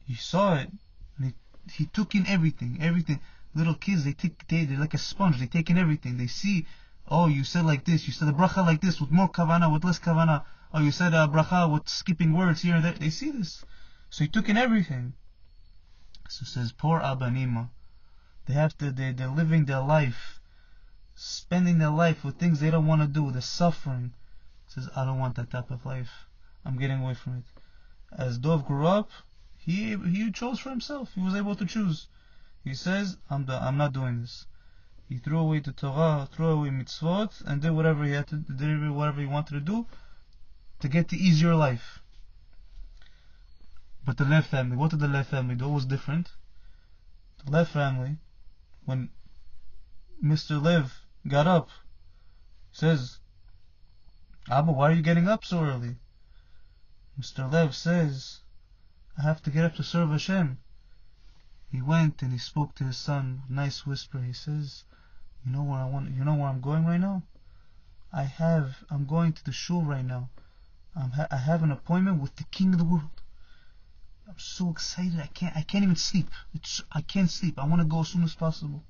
he 0.04 0.14
saw 0.14 0.56
it 0.56 0.70
and 1.16 1.26
he, 1.26 1.32
he 1.72 1.86
took 1.86 2.14
in 2.14 2.26
everything 2.26 2.78
everything 2.80 3.20
little 3.54 3.74
kids 3.74 4.04
they 4.04 4.12
take 4.12 4.46
they, 4.48 4.64
they're 4.64 4.78
like 4.78 4.94
a 4.94 4.98
sponge 4.98 5.38
they 5.38 5.46
take 5.46 5.70
in 5.70 5.78
everything 5.78 6.16
they 6.16 6.26
see 6.26 6.66
Oh, 7.10 7.26
you 7.26 7.42
said 7.42 7.64
like 7.64 7.84
this. 7.84 8.06
You 8.06 8.12
said 8.12 8.28
a 8.28 8.32
bracha 8.32 8.58
like 8.58 8.82
this 8.82 9.00
with 9.00 9.10
more 9.10 9.30
kavana, 9.30 9.72
with 9.72 9.82
less 9.82 9.98
kavana. 9.98 10.44
Oh, 10.74 10.80
you 10.80 10.90
said 10.90 11.14
a 11.14 11.26
bracha 11.26 11.70
with 11.72 11.88
skipping 11.88 12.34
words 12.34 12.60
here 12.60 12.74
and 12.74 12.84
there. 12.84 12.92
They 12.92 13.08
see 13.08 13.30
this. 13.30 13.64
So 14.10 14.24
he 14.24 14.28
took 14.28 14.50
in 14.50 14.58
everything. 14.58 15.14
So 16.28 16.44
says, 16.44 16.72
poor 16.72 17.00
Abanima. 17.00 17.70
They 18.46 18.54
have 18.54 18.76
to, 18.78 18.92
they, 18.92 19.12
they're 19.12 19.28
living 19.28 19.64
their 19.64 19.80
life, 19.80 20.40
spending 21.14 21.78
their 21.78 21.90
life 21.90 22.22
with 22.22 22.36
things 22.36 22.60
they 22.60 22.70
don't 22.70 22.86
want 22.86 23.00
to 23.00 23.08
do. 23.08 23.30
They're 23.30 23.40
suffering. 23.40 24.12
Says, 24.66 24.90
I 24.94 25.04
don't 25.06 25.18
want 25.18 25.36
that 25.36 25.50
type 25.50 25.70
of 25.70 25.86
life. 25.86 26.26
I'm 26.64 26.78
getting 26.78 27.00
away 27.02 27.14
from 27.14 27.38
it. 27.38 27.44
As 28.12 28.38
Dov 28.38 28.66
grew 28.66 28.86
up, 28.86 29.10
he, 29.56 29.96
he 29.96 30.30
chose 30.30 30.58
for 30.60 30.70
himself. 30.70 31.14
He 31.14 31.20
was 31.22 31.34
able 31.34 31.56
to 31.56 31.64
choose. 31.64 32.08
He 32.62 32.74
says, 32.74 33.16
I'm, 33.30 33.46
the, 33.46 33.54
I'm 33.54 33.78
not 33.78 33.92
doing 33.92 34.20
this. 34.20 34.46
He 35.08 35.16
threw 35.16 35.38
away 35.38 35.60
the 35.60 35.72
Torah, 35.72 36.28
threw 36.30 36.48
away 36.48 36.68
mitzvot, 36.68 37.42
and 37.46 37.62
did 37.62 37.70
whatever 37.70 38.04
he 38.04 38.12
had 38.12 38.26
to, 38.28 38.36
did 38.36 38.90
whatever 38.90 39.22
he 39.22 39.26
wanted 39.26 39.54
to 39.54 39.60
do 39.60 39.86
to 40.80 40.88
get 40.88 41.08
the 41.08 41.16
easier 41.16 41.54
life. 41.54 42.02
But 44.08 44.16
the 44.16 44.24
Lev 44.24 44.46
family, 44.46 44.74
what 44.74 44.90
did 44.90 45.00
the 45.00 45.06
Lev 45.06 45.26
family 45.26 45.54
do? 45.54 45.66
It 45.66 45.74
was 45.74 45.84
different. 45.84 46.32
The 47.44 47.50
Lev 47.50 47.68
family, 47.68 48.16
when 48.86 49.10
Mr. 50.24 50.62
Lev 50.62 51.04
got 51.26 51.46
up, 51.46 51.68
says, 52.72 53.18
Abba, 54.48 54.72
why 54.72 54.88
are 54.88 54.94
you 54.94 55.02
getting 55.02 55.28
up 55.28 55.44
so 55.44 55.62
early? 55.62 55.98
Mr. 57.20 57.52
Lev 57.52 57.74
says, 57.74 58.40
I 59.18 59.24
have 59.24 59.42
to 59.42 59.50
get 59.50 59.66
up 59.66 59.74
to 59.74 59.82
serve 59.82 60.08
Hashem. 60.08 60.56
He 61.70 61.82
went 61.82 62.22
and 62.22 62.32
he 62.32 62.38
spoke 62.38 62.74
to 62.76 62.84
his 62.84 62.96
son, 62.96 63.42
nice 63.46 63.84
whisper. 63.84 64.22
He 64.22 64.32
says, 64.32 64.84
you 65.44 65.52
know 65.52 65.64
where 65.64 65.80
I 65.80 65.84
want. 65.84 66.16
You 66.16 66.24
know 66.24 66.36
where 66.36 66.48
I'm 66.48 66.62
going 66.62 66.86
right 66.86 66.96
now. 66.96 67.24
I 68.10 68.22
have, 68.22 68.84
I'm 68.88 69.04
going 69.04 69.34
to 69.34 69.44
the 69.44 69.52
shul 69.52 69.82
right 69.82 70.02
now. 70.02 70.30
I'm 70.96 71.10
ha- 71.10 71.28
I 71.30 71.36
have 71.36 71.62
an 71.62 71.70
appointment 71.70 72.22
with 72.22 72.36
the 72.36 72.44
king 72.44 72.72
of 72.72 72.78
the 72.78 72.86
world. 72.86 73.10
I'm 74.28 74.38
so 74.38 74.70
excited. 74.70 75.18
I 75.18 75.26
can't, 75.26 75.56
I 75.56 75.62
can't 75.62 75.84
even 75.84 75.96
sleep. 75.96 76.28
It's, 76.54 76.82
I 76.92 77.00
can't 77.00 77.30
sleep. 77.30 77.58
I 77.58 77.66
want 77.66 77.80
to 77.80 77.86
go 77.86 78.00
as 78.00 78.08
soon 78.08 78.24
as 78.24 78.34
possible. 78.34 78.84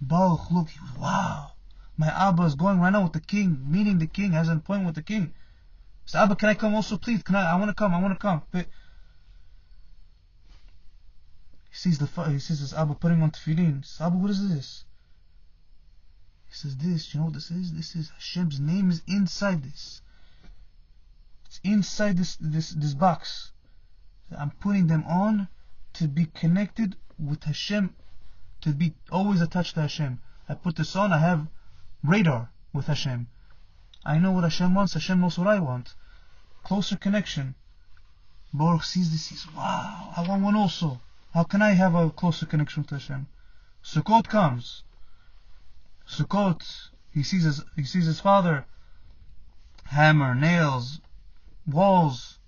Baruch, 0.00 0.50
look, 0.50 0.68
wow. 0.98 1.52
My 1.96 2.08
Abba 2.08 2.42
is 2.42 2.56
going 2.56 2.80
right 2.80 2.90
now 2.90 3.04
with 3.04 3.12
the 3.12 3.20
king, 3.20 3.64
meeting 3.66 3.98
the 3.98 4.06
king, 4.06 4.32
has 4.32 4.48
an 4.48 4.58
appointment 4.58 4.86
with 4.86 4.96
the 4.96 5.02
king. 5.02 5.32
So 6.04 6.18
Abba, 6.18 6.36
can 6.36 6.48
I 6.48 6.54
come 6.54 6.74
also, 6.74 6.98
please? 6.98 7.22
Can 7.22 7.36
I? 7.36 7.52
I 7.52 7.54
want 7.56 7.68
to 7.68 7.74
come. 7.74 7.94
I 7.94 8.00
want 8.00 8.14
to 8.14 8.18
come. 8.18 8.42
But 8.50 8.66
he 11.70 11.76
sees 11.76 11.98
the 11.98 12.06
he 12.28 12.38
sees 12.38 12.60
his 12.60 12.74
Abba 12.74 12.94
putting 12.94 13.22
on 13.22 13.30
tefillin. 13.30 13.78
He 13.78 13.82
says, 13.82 14.06
Abba, 14.06 14.16
what 14.16 14.30
is 14.30 14.48
this? 14.48 14.84
He 16.48 16.54
says, 16.54 16.76
this. 16.76 17.14
You 17.14 17.20
know 17.20 17.26
what 17.26 17.34
this 17.34 17.50
is? 17.50 17.72
This 17.72 17.96
is 17.96 18.10
Hashem's 18.10 18.60
name 18.60 18.90
is 18.90 19.02
inside 19.08 19.62
this. 19.62 20.02
It's 21.46 21.60
inside 21.62 22.16
this 22.16 22.36
this 22.40 22.70
this 22.70 22.94
box. 22.94 23.52
I'm 24.36 24.50
putting 24.50 24.88
them 24.88 25.04
on 25.04 25.48
to 25.94 26.08
be 26.08 26.26
connected 26.26 26.96
with 27.18 27.44
Hashem, 27.44 27.94
to 28.62 28.72
be 28.72 28.94
always 29.10 29.40
attached 29.40 29.74
to 29.74 29.82
Hashem. 29.82 30.20
I 30.48 30.54
put 30.54 30.76
this 30.76 30.96
on. 30.96 31.12
I 31.12 31.18
have 31.18 31.46
radar 32.02 32.50
with 32.72 32.86
Hashem. 32.86 33.28
I 34.04 34.18
know 34.18 34.32
what 34.32 34.44
Hashem 34.44 34.74
wants, 34.74 34.94
Hashem 34.94 35.20
knows 35.20 35.38
what 35.38 35.48
I 35.48 35.58
want. 35.58 35.94
Closer 36.62 36.96
connection. 36.96 37.54
Baruch 38.52 38.84
sees 38.84 39.10
this, 39.10 39.28
He 39.28 39.36
says, 39.36 39.52
wow, 39.54 40.12
I 40.16 40.22
want 40.22 40.42
one 40.42 40.54
also. 40.54 41.00
How 41.32 41.44
can 41.44 41.62
I 41.62 41.70
have 41.70 41.94
a 41.94 42.10
closer 42.10 42.46
connection 42.46 42.82
with 42.82 42.90
Hashem? 42.90 43.26
Sukkot 43.82 44.28
comes. 44.28 44.84
Sukkot, 46.08 46.90
he 47.10 47.22
sees 47.22 47.44
his, 47.44 47.64
he 47.74 47.84
sees 47.84 48.06
his 48.06 48.20
father, 48.20 48.66
hammer, 49.84 50.34
nails, 50.34 51.00
walls. 51.66 52.38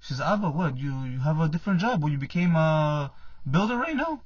He 0.00 0.06
says, 0.06 0.20
Abba, 0.20 0.50
what, 0.50 0.76
you, 0.76 1.04
you 1.04 1.20
have 1.20 1.40
a 1.40 1.48
different 1.48 1.80
job, 1.80 2.02
Well, 2.02 2.12
you 2.12 2.18
became 2.18 2.56
a 2.56 3.12
builder 3.48 3.76
right 3.76 3.96
now? 3.96 4.22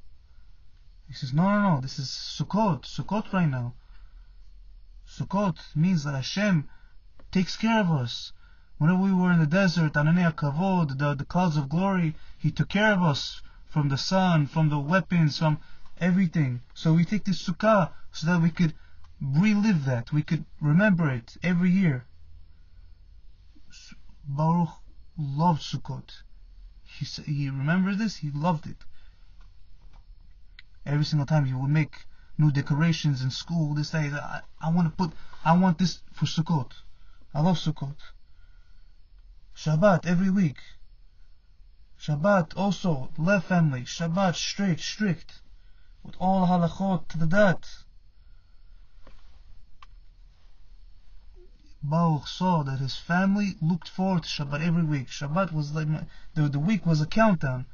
He 1.06 1.14
says, 1.14 1.32
no, 1.32 1.42
no, 1.42 1.74
no, 1.74 1.80
this 1.80 1.98
is 1.98 2.08
Sukkot, 2.08 2.82
Sukkot 2.82 3.32
right 3.32 3.48
now. 3.48 3.74
Sukkot 5.06 5.58
means 5.76 6.04
that 6.04 6.14
Hashem 6.14 6.68
takes 7.30 7.56
care 7.56 7.80
of 7.80 7.90
us. 7.90 8.32
Whenever 8.78 9.00
we 9.00 9.12
were 9.12 9.30
in 9.30 9.40
the 9.40 9.46
desert, 9.46 9.92
Ananei 9.92 10.34
Kavod, 10.34 10.98
the, 10.98 11.14
the 11.14 11.24
clouds 11.24 11.56
of 11.56 11.68
glory, 11.68 12.16
He 12.38 12.50
took 12.50 12.68
care 12.68 12.92
of 12.92 13.02
us 13.02 13.42
from 13.66 13.88
the 13.88 13.98
sun, 13.98 14.46
from 14.46 14.70
the 14.70 14.78
weapons, 14.78 15.38
from 15.38 15.58
everything. 15.98 16.62
So 16.72 16.94
we 16.94 17.04
take 17.04 17.24
this 17.24 17.46
sukkah 17.46 17.90
so 18.12 18.26
that 18.26 18.40
we 18.40 18.50
could 18.50 18.74
relive 19.20 19.84
that, 19.84 20.12
we 20.12 20.22
could 20.22 20.44
remember 20.60 21.10
it 21.10 21.36
every 21.42 21.70
year. 21.70 22.06
Baruch 24.26 24.71
loved 25.19 25.62
Sukkot. 25.62 26.23
He 26.83 27.04
he 27.04 27.50
remembered 27.50 27.99
this. 27.99 28.16
He 28.16 28.31
loved 28.31 28.66
it. 28.66 28.85
Every 30.87 31.04
single 31.04 31.26
time 31.26 31.45
he 31.45 31.52
would 31.52 31.71
make 31.71 32.07
new 32.38 32.50
decorations 32.50 33.23
in 33.23 33.31
school. 33.31 33.75
This 33.75 33.90
day, 33.90 34.11
I, 34.11 34.40
I 34.61 34.71
want 34.71 34.88
to 34.88 34.97
put, 34.97 35.12
I 35.45 35.52
want 35.52 35.78
this 35.78 36.00
for 36.12 36.25
Sukkot. 36.26 36.73
I 37.35 37.40
love 37.40 37.59
Sukkot. 37.59 37.97
Shabbat 39.54 40.07
every 40.07 40.31
week. 40.31 40.59
Shabbat 42.00 42.57
also, 42.57 43.11
Lev 43.16 43.45
family. 43.45 43.85
Shabbat 43.85 44.35
straight, 44.35 44.81
strict. 44.81 45.40
With 46.02 46.16
all 46.19 46.47
halachot 46.47 47.09
to 47.09 47.19
the 47.19 47.26
dat. 47.26 47.84
Baruch 51.84 52.27
saw 52.27 52.63
that 52.63 52.79
his 52.79 52.96
family 52.96 53.55
looked 53.62 53.89
forward 53.89 54.24
to 54.24 54.29
Shabbat 54.29 54.62
every 54.62 54.84
week. 54.84 55.08
Shabbat 55.08 55.51
was 55.51 55.74
like, 55.74 55.88
the, 56.34 56.48
the 56.48 56.60
week 56.60 56.86
was 56.86 57.01
a 57.01 57.05
countdown. 57.05 57.65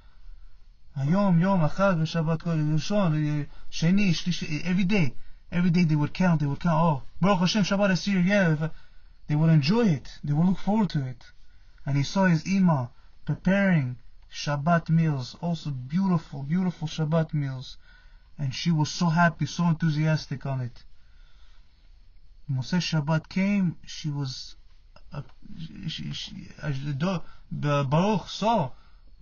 היום, 0.96 1.40
יום, 1.40 1.64
אחד, 1.64 1.96
ושבת, 2.00 2.44
ראשון, 2.48 3.14
שני, 3.70 4.14
שלישי, 4.14 4.64
every 4.64 4.86
day. 4.86 5.14
Every 5.52 5.70
day 5.70 5.84
they 5.84 5.96
would 5.96 6.14
count, 6.14 6.40
they 6.40 6.46
would 6.46 6.60
count, 6.60 6.82
oh, 6.82 7.04
Baruch 7.22 7.40
Hashem, 7.40 7.64
Shabbat 7.64 7.92
is 7.92 8.06
here, 8.06 8.20
yeah. 8.20 8.70
They 9.28 9.36
would 9.36 9.50
enjoy 9.50 9.88
it, 9.88 10.20
they 10.24 10.34
would 10.34 10.48
look 10.48 10.60
forward 10.60 10.90
to 10.92 11.06
it. 11.06 11.24
And 11.86 11.98
he 11.98 12.04
saw 12.04 12.26
his 12.26 12.44
Ima 12.48 12.90
preparing 13.26 13.98
Shabbat 14.32 14.90
meals, 14.90 15.36
also 15.42 15.72
beautiful, 15.72 16.44
beautiful 16.44 16.88
Shabbat 16.88 17.34
meals. 17.34 17.78
And 18.38 18.54
she 18.54 18.72
was 18.72 18.90
so 18.90 19.10
happy, 19.10 19.46
so 19.46 19.68
enthusiastic 19.68 20.46
on 20.46 20.62
it. 20.62 20.84
Motzei 22.51 22.81
Shabbat 22.81 23.29
came, 23.29 23.77
she 23.87 24.11
was, 24.11 24.57
uh, 25.13 25.23
she, 25.87 26.13
she, 26.13 26.49
Baruch 27.53 28.29
saw 28.29 28.73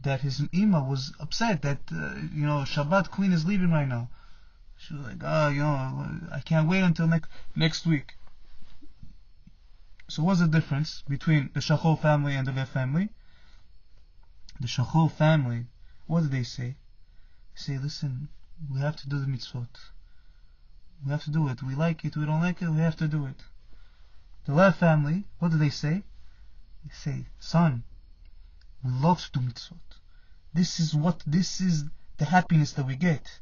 that 0.03 0.21
his 0.23 0.41
Ima 0.53 0.83
was 0.83 1.13
upset 1.21 1.61
that, 1.63 1.79
uh, 1.93 2.15
you 2.33 2.47
know, 2.47 2.61
Shabbat 2.65 3.11
Queen 3.11 3.33
is 3.33 3.45
leaving 3.45 3.71
right 3.71 3.87
now. 3.87 4.09
She 4.77 4.95
was 4.95 5.03
like, 5.03 5.23
oh, 5.23 5.49
you 5.49 5.61
know, 5.61 6.21
I 6.31 6.41
can't 6.41 6.69
wait 6.69 6.83
until 6.83 7.07
next 7.07 7.31
next 7.55 7.85
week. 7.85 8.17
So 10.09 10.23
what's 10.23 10.41
the 10.41 10.47
difference 10.47 11.03
between 11.07 11.51
the 11.53 11.61
Shachol 11.61 12.01
family 12.01 12.35
and 12.35 12.47
the 12.47 12.53
Lev 12.53 12.69
family? 12.69 13.11
The 14.59 14.69
Shachol 14.69 15.11
family, 15.11 15.67
what 16.07 16.23
do 16.23 16.29
they 16.29 16.45
say? 16.45 16.77
They 17.55 17.61
say, 17.61 17.79
listen, 17.79 18.29
we 18.71 18.81
have 18.81 18.97
to 18.97 19.09
do 19.09 19.19
the 19.19 19.27
mitzvot. 19.27 19.69
We 21.05 21.11
have 21.13 21.25
to 21.25 21.31
do 21.31 21.49
it. 21.49 21.63
We 21.63 21.75
like 21.75 22.05
it, 22.05 22.17
we 22.17 22.27
don't 22.27 22.41
like 22.41 22.61
it, 22.61 22.69
we 22.69 22.79
have 22.79 22.97
to 22.97 23.09
do 23.09 23.27
it. 23.27 23.45
The 24.45 24.55
Lev 24.55 24.77
family, 24.77 25.25
what 25.39 25.51
do 25.51 25.59
they 25.59 25.71
say? 25.71 26.03
They 26.85 26.93
say, 26.93 27.27
son, 27.39 27.85
we 28.83 28.91
love 28.91 29.21
to 29.21 29.33
do 29.33 29.41
mitzvot. 29.41 29.99
This 30.55 30.81
is 30.81 30.95
what 30.95 31.23
this 31.27 31.61
is 31.61 31.85
the 32.17 32.25
happiness 32.25 32.73
that 32.73 32.87
we 32.87 32.97
get. 32.97 33.41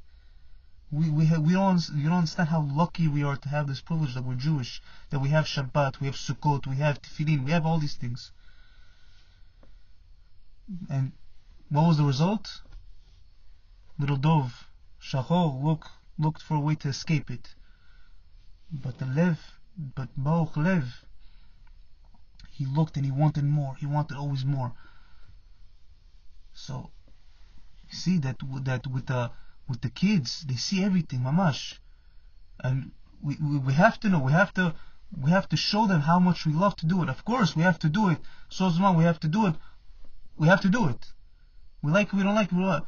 We 0.90 1.09
we 1.11 1.27
have, 1.27 1.42
we 1.42 1.55
don't 1.55 1.88
you 1.95 2.09
don't 2.09 2.19
understand 2.19 2.49
how 2.49 2.61
lucky 2.61 3.09
we 3.09 3.23
are 3.23 3.37
to 3.37 3.49
have 3.49 3.66
this 3.66 3.81
privilege 3.81 4.14
that 4.14 4.25
we're 4.25 4.35
Jewish, 4.35 4.83
that 5.11 5.21
we 5.21 5.31
have 5.31 5.47
Shabbat, 5.47 6.01
we 6.01 6.07
have 6.07 6.16
Sukkot, 6.16 6.66
we 6.66 6.77
have 6.77 7.01
Tefillin, 7.01 7.45
we 7.45 7.53
have 7.53 7.64
all 7.64 7.79
these 7.79 7.95
things. 7.95 8.33
And 10.90 11.12
what 11.71 11.88
was 11.88 11.97
the 11.97 12.05
result? 12.05 12.61
Little 13.99 14.16
Dov, 14.16 14.69
Shachol, 15.01 15.62
look 15.62 15.88
looked 16.19 16.43
for 16.43 16.55
a 16.55 16.61
way 16.61 16.75
to 16.77 16.89
escape 16.89 17.31
it. 17.31 17.55
But 18.71 18.99
the 18.99 19.07
Lev, 19.07 19.39
but 19.77 20.09
Baruch 20.17 20.57
Lev, 20.57 21.05
he 22.51 22.67
looked 22.67 22.97
and 22.97 23.05
he 23.05 23.13
wanted 23.13 23.45
more. 23.45 23.77
He 23.77 23.87
wanted 23.87 24.17
always 24.17 24.45
more. 24.45 24.73
So 26.53 26.91
see 27.91 28.19
that 28.19 28.39
that 28.65 28.87
with 28.87 29.07
the 29.07 29.31
with 29.69 29.81
the 29.81 29.91
kids 29.91 30.45
they 30.49 30.57
see 30.57 30.83
everything 30.83 31.21
mamash 31.21 31.79
and 32.61 32.91
we, 33.23 33.37
we, 33.41 33.59
we 33.59 33.73
have 33.73 33.99
to 34.01 34.09
know 34.09 34.19
we 34.19 34.33
have 34.33 34.53
to 34.53 34.75
we 35.23 35.31
have 35.31 35.49
to 35.49 35.57
show 35.57 35.87
them 35.87 36.01
how 36.01 36.19
much 36.19 36.47
we 36.47 36.53
love 36.53 36.75
to 36.77 36.87
do 36.87 37.03
it 37.03 37.09
of 37.09 37.25
course 37.25 37.55
we 37.55 37.63
have 37.63 37.79
to 37.79 37.89
do 37.89 38.09
it 38.09 38.19
so 38.49 38.69
we 38.97 39.05
have 39.05 39.21
to 39.21 39.29
do 39.29 39.47
it 39.47 39.55
we 40.37 40.49
have 40.49 40.61
to 40.61 40.69
do 40.69 40.89
it 40.89 41.13
we 41.83 41.93
like 41.93 42.09
it 42.09 42.15
we 42.15 42.23
don't 42.23 42.35
like 42.35 42.51
it 42.53 42.83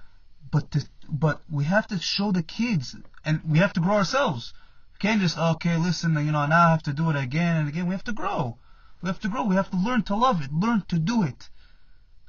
but 0.50 0.88
but 1.08 1.40
we 1.50 1.64
have 1.64 1.86
to 1.86 1.98
show 1.98 2.32
the 2.32 2.42
kids 2.42 2.96
and 3.24 3.40
we 3.48 3.58
have 3.58 3.72
to 3.72 3.80
grow 3.80 3.94
ourselves 3.94 4.52
we 4.92 4.98
can't 4.98 5.20
just 5.20 5.36
oh, 5.38 5.52
okay 5.52 5.76
listen 5.76 6.14
you 6.14 6.32
know 6.32 6.46
now 6.46 6.68
I 6.68 6.70
have 6.70 6.82
to 6.84 6.92
do 6.92 7.10
it 7.10 7.16
again 7.16 7.56
and 7.56 7.68
again 7.68 7.86
we 7.86 7.94
have 7.94 8.04
to 8.04 8.12
grow 8.12 8.58
we 9.02 9.08
have 9.08 9.20
to 9.20 9.28
grow 9.28 9.44
we 9.44 9.56
have 9.56 9.70
to 9.70 9.76
learn 9.76 10.02
to 10.04 10.16
love 10.16 10.42
it 10.42 10.52
learn 10.52 10.82
to 10.88 10.98
do 10.98 11.22
it 11.22 11.48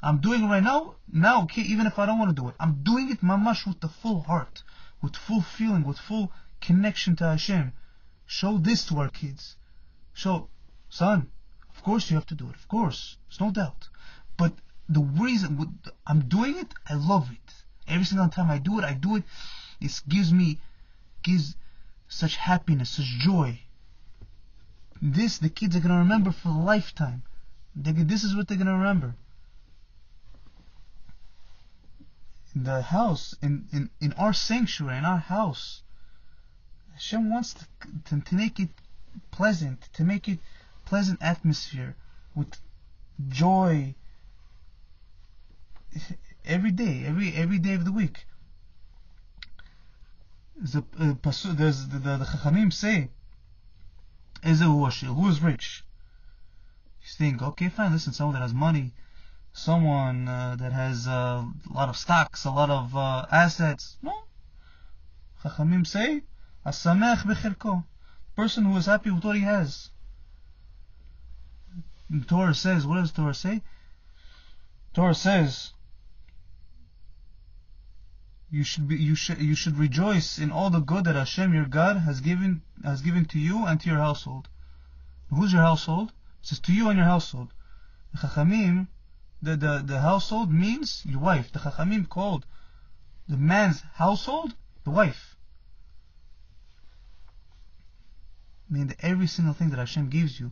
I'm 0.01 0.19
doing 0.21 0.43
it 0.43 0.47
right 0.47 0.63
now, 0.63 0.95
now, 1.11 1.43
okay, 1.43 1.61
even 1.61 1.85
if 1.85 1.99
I 1.99 2.05
don't 2.05 2.19
want 2.19 2.33
to 2.33 2.41
do 2.41 2.47
it. 2.47 2.55
I'm 2.57 2.83
doing 2.83 3.11
it 3.11 3.21
mamash 3.21 3.67
with 3.67 3.81
the 3.81 3.89
full 3.89 4.21
heart, 4.21 4.63
with 5.01 5.17
full 5.17 5.41
feeling, 5.41 5.83
with 5.83 5.99
full 5.99 6.31
connection 6.61 7.17
to 7.17 7.25
Hashem. 7.25 7.73
Show 8.25 8.59
this 8.59 8.85
to 8.85 8.99
our 8.99 9.09
kids. 9.09 9.57
Show, 10.13 10.49
son, 10.87 11.29
of 11.69 11.83
course 11.83 12.09
you 12.09 12.15
have 12.15 12.27
to 12.27 12.35
do 12.35 12.49
it, 12.49 12.55
of 12.55 12.67
course, 12.69 13.17
there's 13.27 13.41
no 13.41 13.51
doubt. 13.51 13.89
But 14.37 14.53
the 14.87 15.01
reason 15.01 15.79
I'm 16.07 16.29
doing 16.29 16.57
it, 16.57 16.73
I 16.87 16.93
love 16.93 17.29
it. 17.31 17.53
Every 17.89 18.05
single 18.05 18.29
time 18.29 18.51
I 18.51 18.59
do 18.59 18.79
it, 18.79 18.85
I 18.85 18.93
do 18.93 19.15
it. 19.15 19.23
It 19.81 20.01
gives 20.07 20.31
me, 20.31 20.59
gives 21.23 21.55
such 22.07 22.35
happiness, 22.35 22.91
such 22.91 23.05
joy. 23.05 23.59
This 25.01 25.39
the 25.39 25.49
kids 25.49 25.75
are 25.75 25.79
gonna 25.79 25.97
remember 25.97 26.31
for 26.31 26.49
a 26.49 26.51
lifetime. 26.51 27.23
They, 27.75 27.91
this 27.91 28.23
is 28.23 28.35
what 28.35 28.47
they're 28.47 28.57
gonna 28.57 28.77
remember. 28.77 29.15
the 32.55 32.81
house, 32.81 33.35
in, 33.41 33.67
in, 33.71 33.89
in 34.01 34.11
our 34.13 34.33
sanctuary, 34.33 34.97
in 34.97 35.05
our 35.05 35.19
house. 35.19 35.81
Hashem 36.93 37.29
wants 37.29 37.53
to, 37.53 37.65
to, 38.05 38.21
to 38.21 38.35
make 38.35 38.59
it 38.59 38.69
pleasant, 39.31 39.87
to 39.93 40.03
make 40.03 40.27
it 40.27 40.39
pleasant 40.85 41.21
atmosphere 41.21 41.95
with 42.35 42.59
joy 43.29 43.93
every 46.49 46.71
day, 46.71 47.03
every 47.05 47.33
every 47.33 47.59
day 47.59 47.75
of 47.75 47.85
the 47.85 47.91
week. 47.91 48.25
The 50.57 50.79
uh, 50.99 51.13
the, 51.21 51.99
the, 52.03 52.17
the 52.17 52.25
Chachamim 52.25 52.73
say 52.73 53.09
Is 54.43 54.59
Who 54.59 55.29
is 55.29 55.41
rich? 55.41 55.83
You 57.01 57.07
think, 57.17 57.41
okay, 57.41 57.69
fine, 57.69 57.93
listen, 57.93 58.13
someone 58.13 58.33
that 58.33 58.41
has 58.41 58.53
money, 58.53 58.91
someone 59.53 60.27
uh, 60.27 60.57
that 60.59 60.73
has 60.73 61.07
uh, 61.07 61.45
a 61.69 61.73
lot 61.73 61.87
of 61.87 61.95
stocks, 61.95 62.43
a 62.45 62.51
lot 62.51 62.69
of 62.69 62.95
uh, 62.95 63.25
assets. 63.31 63.97
No. 64.01 64.13
Chachamim 65.43 65.87
say, 65.87 66.23
HaSameach 66.65 67.23
bechelko. 67.23 67.85
Person 68.35 68.65
who 68.65 68.75
is 68.77 68.85
happy 68.85 69.11
with 69.11 69.23
what 69.23 69.35
he 69.35 69.43
has. 69.43 69.89
The 72.09 72.25
Torah 72.25 72.55
says, 72.55 72.87
what 72.87 72.95
does 72.95 73.11
Torah 73.11 73.33
say? 73.33 73.61
Torah 74.93 75.15
says, 75.15 75.71
you 78.51 78.63
should 78.63 78.87
be 78.87 78.95
you 78.95 79.13
should 79.13 79.39
you 79.39 79.53
should 79.53 79.77
rejoice 79.77 80.39
in 80.39 80.51
all 80.51 80.71
the 80.71 80.79
good 80.79 81.03
that 81.03 81.15
Hashem 81.15 81.53
your 81.53 81.65
God 81.65 81.97
has 81.97 82.19
given 82.19 82.63
has 82.83 83.01
given 83.01 83.25
to 83.25 83.37
you 83.37 83.65
and 83.65 83.79
to 83.79 83.89
your 83.89 83.99
household. 83.99 84.49
Who's 85.29 85.53
your 85.53 85.61
household? 85.61 86.09
It 86.41 86.47
says 86.47 86.59
to 86.61 86.73
you 86.73 86.89
and 86.89 86.97
your 86.97 87.05
household. 87.05 87.53
The 88.11 88.17
Chachamim, 88.17 88.87
the, 89.39 89.55
the, 89.55 89.83
the 89.85 90.01
household 90.01 90.51
means 90.51 91.03
your 91.05 91.19
wife. 91.19 91.51
The 91.51 91.59
Chachamim 91.59 92.09
called 92.09 92.47
the 93.27 93.37
man's 93.37 93.81
household 93.93 94.55
the 94.83 94.89
wife. 94.89 95.35
Meaning 98.67 98.87
that 98.87 99.05
every 99.05 99.27
single 99.27 99.53
thing 99.53 99.69
that 99.69 99.77
Hashem 99.77 100.09
gives 100.09 100.39
you, 100.39 100.51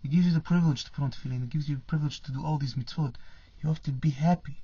He 0.00 0.08
gives 0.08 0.26
you 0.26 0.32
the 0.32 0.40
privilege 0.40 0.84
to 0.84 0.90
put 0.90 1.04
on 1.04 1.10
tefillin. 1.10 1.42
He 1.42 1.48
gives 1.48 1.68
you 1.68 1.76
the 1.76 1.82
privilege 1.82 2.22
to 2.22 2.32
do 2.32 2.42
all 2.42 2.56
these 2.56 2.76
mitzvot. 2.76 3.16
You 3.62 3.68
have 3.68 3.82
to 3.82 3.92
be 3.92 4.10
happy 4.10 4.62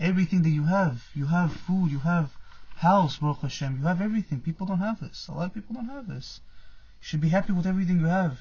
everything 0.00 0.42
that 0.42 0.50
you 0.50 0.64
have. 0.64 1.04
You 1.14 1.26
have 1.26 1.52
food, 1.52 1.90
you 1.90 2.00
have 2.00 2.36
house, 2.76 3.18
Baruch 3.18 3.42
Hashem. 3.42 3.78
You 3.78 3.86
have 3.86 4.00
everything. 4.00 4.40
People 4.40 4.66
don't 4.66 4.78
have 4.78 5.00
this. 5.00 5.28
A 5.28 5.32
lot 5.32 5.46
of 5.46 5.54
people 5.54 5.74
don't 5.74 5.88
have 5.88 6.08
this. 6.08 6.40
You 7.00 7.06
should 7.06 7.20
be 7.20 7.28
happy 7.28 7.52
with 7.52 7.66
everything 7.66 8.00
you 8.00 8.06
have. 8.06 8.38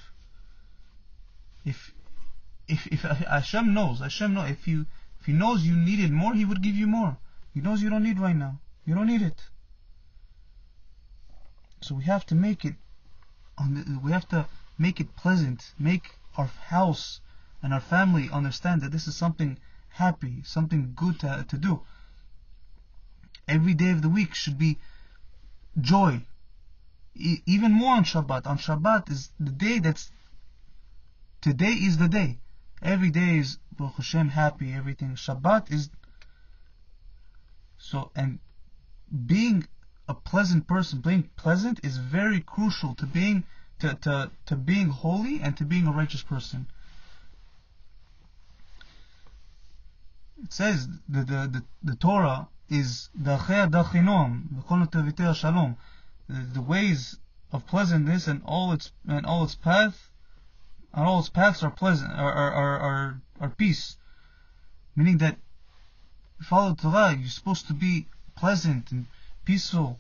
If 1.66 1.94
if 2.68 2.88
if 2.88 3.02
Hashem 3.02 3.74
knows, 3.74 4.00
Hashem 4.00 4.34
knows. 4.34 4.50
If 4.50 4.68
you 4.68 4.86
if 5.20 5.26
He 5.26 5.34
knows 5.34 5.66
you 5.66 5.76
needed 5.76 6.12
more, 6.12 6.34
He 6.34 6.46
would 6.46 6.64
give 6.64 6.76
you 6.76 6.88
more. 6.88 7.18
He 7.54 7.60
knows 7.60 7.82
you 7.82 7.90
don't 7.90 8.04
need 8.04 8.20
right 8.20 8.36
now. 8.36 8.60
You 8.86 8.96
don't 8.96 9.08
need 9.08 9.22
it. 9.22 9.42
So 11.82 11.96
we 11.96 12.04
have 12.06 12.26
to 12.28 12.36
make 12.36 12.64
it. 12.64 12.76
The, 13.58 14.00
we 14.02 14.12
have 14.12 14.28
to 14.30 14.48
make 14.78 15.02
it 15.02 15.16
pleasant. 15.18 15.74
Make 15.78 16.16
our 16.38 16.48
house 16.48 17.20
and 17.62 17.74
our 17.74 17.82
family 17.82 18.30
understand 18.32 18.82
that 18.82 18.92
this 18.92 19.08
is 19.08 19.16
something 19.16 19.58
happy, 19.90 20.42
something 20.44 20.94
good 20.96 21.20
to, 21.20 21.46
to 21.48 21.58
do. 21.58 21.82
Every 23.48 23.74
day 23.74 23.92
of 23.92 24.02
the 24.02 24.10
week 24.10 24.34
should 24.34 24.58
be 24.58 24.78
joy. 25.80 26.22
E- 27.16 27.42
even 27.46 27.72
more 27.72 27.96
on 27.96 28.04
Shabbat. 28.04 28.48
On 28.48 28.58
Shabbat 28.58 29.10
is 29.10 29.32
the 29.40 29.52
day 29.52 29.80
that's 29.80 30.12
today 31.42 31.74
is 31.74 31.98
the 31.98 32.08
day. 32.08 32.40
Every 32.82 33.10
day 33.10 33.38
is 33.38 33.58
Baruch 33.72 33.96
Hashem 33.96 34.30
happy. 34.30 34.74
Everything. 34.74 35.16
Shabbat 35.16 35.72
is 35.72 35.90
so 37.78 38.12
and 38.16 38.40
being 39.26 39.68
a 40.08 40.14
pleasant 40.14 40.68
person, 40.68 41.02
being 41.02 41.30
pleasant 41.36 41.80
is 41.84 41.98
very 41.98 42.42
crucial 42.42 42.96
to 42.96 43.06
being 43.06 43.44
to, 43.80 43.94
to, 43.96 44.32
to 44.46 44.56
being 44.56 44.90
holy 44.90 45.40
and 45.42 45.56
to 45.58 45.64
being 45.64 45.88
a 45.88 45.92
righteous 45.92 46.22
person. 46.22 46.68
It 50.44 50.54
says 50.54 50.88
that 51.10 51.28
the, 51.28 51.48
the, 51.48 51.64
the 51.84 51.96
Torah 51.96 52.48
is 52.70 53.10
dachinom 53.20 54.64
v'kol 54.64 55.36
shalom. 55.36 55.76
The 56.28 56.62
ways 56.62 57.18
of 57.52 57.66
pleasantness 57.66 58.28
and 58.28 58.42
all 58.46 58.72
its 58.72 58.92
and 59.08 59.26
all 59.26 59.44
its 59.44 59.56
path 59.56 60.12
and 60.94 61.06
all 61.06 61.20
its 61.20 61.30
paths 61.30 61.64
are 61.64 61.72
pleasant 61.72 62.12
are 62.14 62.32
are 62.32 62.54
are, 62.54 62.80
are, 62.80 63.22
are 63.40 63.50
peace. 63.50 63.98
Meaning 64.96 65.18
that 65.18 65.40
follow 66.42 66.76
Torah, 66.76 67.16
you're 67.16 67.28
supposed 67.28 67.68
to 67.68 67.74
be 67.74 68.08
pleasant 68.36 68.92
and 68.92 69.08
peaceful. 69.46 70.00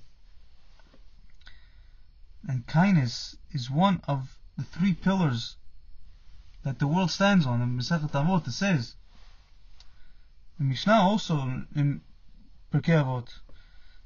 And 2.47 2.65
kindness 2.67 3.35
is 3.51 3.69
one 3.69 4.01
of 4.07 4.37
the 4.57 4.63
three 4.63 4.93
pillars 4.93 5.57
that 6.63 6.79
the 6.79 6.87
world 6.87 7.11
stands 7.11 7.45
on. 7.45 7.61
In 7.61 7.77
Masechet 7.77 8.11
Avot 8.11 8.49
says 8.51 8.95
the 10.59 10.65
Mishnah 10.65 10.91
also 10.93 11.39
in 11.73 12.01
Pirkei 12.71 13.01
Avot, 13.01 13.29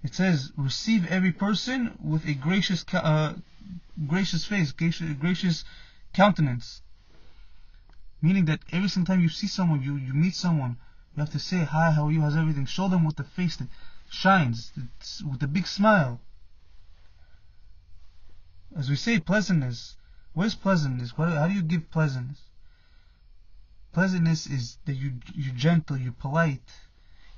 it 0.03 0.13
says, 0.13 0.51
"Receive 0.55 1.07
every 1.07 1.31
person 1.31 1.97
with 1.99 2.27
a 2.27 2.35
gracious, 2.35 2.85
uh, 2.93 3.33
gracious 4.07 4.45
face, 4.45 4.71
gracious, 4.71 5.17
gracious 5.17 5.65
countenance." 6.13 6.83
Meaning 8.21 8.45
that 8.45 8.61
every 8.71 8.87
single 8.87 9.11
time 9.13 9.23
you 9.23 9.29
see 9.29 9.47
someone, 9.47 9.81
you 9.81 9.95
you 9.95 10.13
meet 10.13 10.35
someone, 10.35 10.77
you 11.15 11.21
have 11.21 11.31
to 11.31 11.39
say, 11.39 11.65
"Hi, 11.65 11.91
how 11.91 12.07
are 12.07 12.11
you? 12.11 12.21
How's 12.21 12.35
everything?" 12.35 12.67
Show 12.67 12.87
them 12.87 13.03
with 13.03 13.15
the 13.15 13.23
face 13.23 13.55
that 13.55 13.69
shines, 14.09 14.71
with 15.25 15.41
a 15.41 15.47
big 15.47 15.65
smile. 15.65 16.21
As 18.75 18.89
we 18.91 18.95
say, 18.95 19.19
pleasantness. 19.19 19.97
What 20.33 20.45
is 20.45 20.55
pleasantness? 20.55 21.13
How 21.17 21.47
do 21.47 21.53
you 21.53 21.63
give 21.63 21.89
pleasantness? 21.89 22.41
Pleasantness 23.93 24.47
is 24.47 24.77
that 24.85 24.95
you 24.95 25.13
you're 25.35 25.53
gentle, 25.53 25.97
you're 25.97 26.13
polite, 26.13 26.71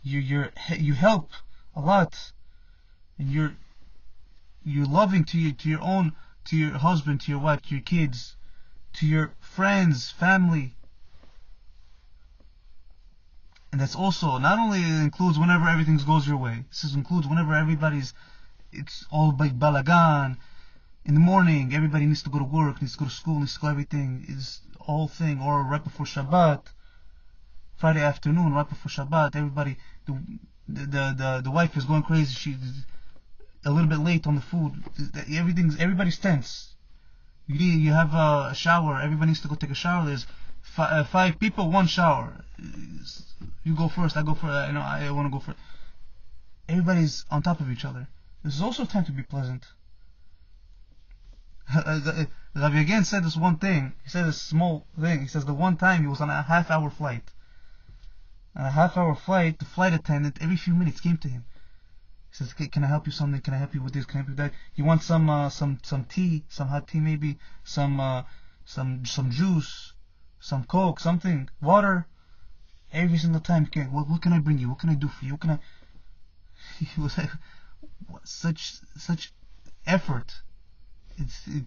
you 0.04 0.20
you're 0.20 0.52
you 0.70 0.94
help 0.94 1.32
a 1.76 1.82
lot, 1.82 2.32
and 3.20 3.30
you're 3.30 3.54
you're 4.64 4.86
loving 4.86 5.26
to 5.26 5.38
your 5.38 5.54
to 5.54 5.70
your 5.70 5.82
own 5.82 6.14
to 6.46 6.56
your 6.56 6.78
husband, 6.78 7.20
to 7.22 7.32
your 7.32 7.42
wife, 7.42 7.62
to 7.64 7.76
your 7.76 7.84
kids, 7.84 8.38
to 8.94 9.06
your 9.06 9.34
friends, 9.42 10.12
family. 10.12 10.76
And 13.72 13.82
that's 13.82 13.96
also 13.96 14.38
not 14.38 14.58
only 14.58 14.82
includes 14.82 15.38
whenever 15.38 15.68
everything 15.68 15.98
goes 15.98 16.26
your 16.26 16.38
way. 16.38 16.64
This 16.70 16.96
includes 16.96 17.28
whenever 17.28 17.54
everybody's 17.54 18.14
it's 18.72 19.06
all 19.12 19.34
big 19.34 19.60
balagan. 19.60 20.38
In 21.04 21.14
the 21.14 21.20
morning, 21.20 21.74
everybody 21.74 22.06
needs 22.06 22.24
to 22.24 22.30
go 22.30 22.40
to 22.40 22.46
work, 22.46 22.82
needs 22.82 22.94
to 22.94 23.00
go 23.00 23.06
to 23.06 23.12
school, 23.12 23.40
needs 23.40 23.56
to 23.56 23.60
go 23.60 23.68
everything. 23.68 24.26
Is 24.30 24.62
whole 24.86 25.08
thing, 25.08 25.42
or 25.42 25.64
right 25.64 25.84
before 25.84 26.06
Shabbat, 26.06 26.62
Friday 27.78 28.02
afternoon, 28.02 28.54
right 28.54 28.68
before 28.68 28.90
Shabbat, 28.90 29.36
everybody, 29.36 29.78
the 30.06 30.14
the 30.68 31.14
the, 31.22 31.42
the 31.44 31.52
wife 31.52 31.76
is 31.78 31.86
going 31.86 32.04
crazy. 32.04 32.34
She's 32.34 32.86
a 33.66 33.72
little 33.72 33.90
bit 33.90 34.00
late 34.00 34.28
on 34.28 34.36
the 34.36 34.42
food. 34.42 34.74
Everything's 35.32 35.78
everybody's 35.78 36.18
tense. 36.18 36.76
You 37.48 37.58
you 37.58 37.92
have 37.94 38.14
a 38.14 38.54
shower. 38.54 39.02
Everybody 39.02 39.30
needs 39.30 39.42
to 39.42 39.48
go 39.48 39.56
take 39.56 39.72
a 39.72 39.76
shower. 39.76 40.06
There's 40.06 40.26
five, 40.62 40.92
uh, 40.92 41.04
five 41.04 41.40
people, 41.40 41.72
one 41.72 41.88
shower. 41.88 42.46
You 43.64 43.76
go 43.76 43.88
first. 43.88 44.18
I 44.18 44.24
go 44.24 44.34
first. 44.34 44.68
You 44.68 44.74
know, 44.74 44.82
I 44.82 45.10
want 45.12 45.28
to 45.28 45.32
go 45.32 45.40
first. 45.40 45.60
Everybody's 46.68 47.26
on 47.30 47.42
top 47.44 47.60
of 47.60 47.70
each 47.72 47.86
other. 47.86 48.08
This 48.44 48.56
is 48.56 48.62
also 48.62 48.86
time 48.86 49.06
to 49.06 49.12
be 49.12 49.24
pleasant. 49.24 49.66
Rabbi 52.58 52.86
Yagen 52.86 53.04
said 53.04 53.26
this 53.26 53.36
one 53.36 53.58
thing. 53.58 53.94
He 54.04 54.10
said 54.10 54.26
a 54.26 54.32
small 54.32 54.88
thing. 54.98 55.20
He 55.20 55.28
says 55.28 55.44
the 55.44 55.54
one 55.54 55.76
time 55.76 56.02
he 56.02 56.08
was 56.08 56.22
on 56.22 56.30
a 56.30 56.42
half 56.42 56.72
hour 56.72 56.90
flight. 56.90 57.30
On 58.56 58.66
a 58.66 58.72
half 58.72 58.96
hour 58.96 59.14
flight, 59.14 59.60
the 59.60 59.66
flight 59.66 59.92
attendant 59.92 60.38
every 60.40 60.56
few 60.56 60.74
minutes 60.74 61.02
came 61.02 61.18
to 61.18 61.28
him. 61.28 61.44
He 62.30 62.36
says, 62.36 62.54
"Can 62.54 62.86
I 62.86 62.88
help 62.88 63.08
you 63.08 63.12
something? 63.12 63.42
Can 63.42 63.54
I 63.54 63.58
help 63.58 63.74
you 63.74 63.82
with 63.82 63.92
this? 63.92 64.06
Can 64.06 64.16
I 64.16 64.20
help 64.20 64.28
you 64.30 64.36
with 64.36 64.38
that? 64.38 64.54
You 64.74 64.86
want 64.86 65.04
some 65.04 65.30
uh, 65.30 65.50
some 65.50 65.80
some 65.84 66.06
tea, 66.06 66.46
some 66.48 66.70
hot 66.70 66.88
tea 66.88 67.02
maybe, 67.02 67.38
some 67.66 68.00
uh, 68.00 68.24
some 68.64 69.06
some 69.06 69.32
juice, 69.32 69.92
some 70.40 70.64
coke, 70.64 71.02
something, 71.02 71.50
water." 71.60 72.08
Every 72.94 73.18
single 73.18 73.42
time, 73.42 73.64
okay, 73.64 73.88
what, 73.88 74.08
what 74.08 74.22
can 74.22 74.32
I 74.32 74.40
bring 74.40 74.60
you? 74.60 74.70
What 74.70 74.80
can 74.80 74.90
I 74.90 74.96
do 74.96 75.10
for 75.10 75.26
you? 75.26 75.34
What 75.34 75.42
can 75.42 75.50
I? 75.50 75.60
He 76.80 77.02
was 77.02 77.18
like, 77.18 77.32
such 78.24 78.76
such 78.96 79.34
effort 79.86 80.42
it's 81.18 81.48
it, 81.48 81.66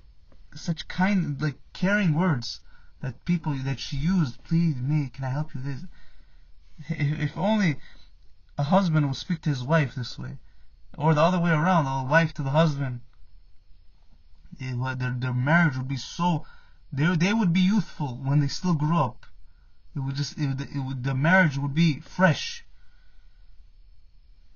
such 0.55 0.89
kind, 0.89 1.41
like 1.41 1.59
caring 1.73 2.15
words 2.15 2.61
that 3.01 3.25
people 3.25 3.55
that 3.55 3.79
she 3.79 3.97
used. 3.97 4.43
Please, 4.45 4.77
me, 4.77 5.09
can 5.09 5.25
I 5.25 5.31
help 5.31 5.55
you? 5.55 5.61
This, 5.61 5.85
if, 6.89 7.21
if 7.21 7.37
only 7.37 7.79
a 8.57 8.65
husband 8.65 9.07
would 9.07 9.17
speak 9.17 9.43
to 9.43 9.51
his 9.51 9.63
wife 9.63 9.95
this 9.95 10.19
way, 10.19 10.39
or 10.97 11.15
the 11.15 11.23
other 11.23 11.39
way 11.39 11.51
around, 11.51 11.85
the 11.85 12.11
wife 12.11 12.35
to 12.35 12.43
the 12.43 12.51
husband. 12.51 13.01
Eh, 14.61 14.73
it, 14.75 14.99
their 14.99 15.13
their 15.13 15.35
marriage 15.35 15.77
would 15.77 15.87
be 15.87 15.97
so, 15.97 16.45
they 16.93 17.15
they 17.15 17.33
would 17.33 17.53
be 17.53 17.61
youthful 17.61 18.17
when 18.17 18.41
they 18.41 18.49
still 18.49 18.75
grew 18.75 18.99
up. 18.99 19.27
It 19.95 20.01
would 20.01 20.17
just 20.17 20.39
it 20.39 20.61
it 20.61 20.81
would 20.81 21.05
the 21.05 21.15
marriage 21.15 21.57
would 21.59 21.75
be 21.75 22.01
fresh. 22.01 22.65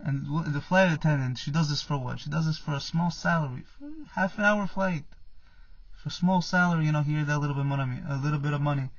And 0.01 0.27
the 0.53 0.61
flight 0.61 0.91
attendant, 0.91 1.39
she 1.39 1.53
does 1.53 1.69
this 1.69 1.83
for 1.83 1.97
what? 1.97 2.19
She 2.19 2.29
does 2.29 2.47
this 2.47 2.59
for 2.59 2.75
a 2.75 2.81
small 2.81 3.13
salary, 3.13 3.65
half 4.15 4.37
an 4.37 4.45
hour 4.45 4.67
flight, 4.67 5.05
for 6.03 6.11
small 6.11 6.43
salary. 6.43 6.87
You 6.87 6.93
know, 6.93 7.03
here 7.03 7.25
that 7.25 7.38
little 7.38 7.55
bit 7.55 7.65
money, 7.65 8.01
a 8.09 8.17
little 8.17 8.38
bit 8.38 8.53
of 8.53 8.61
money. 8.61 8.91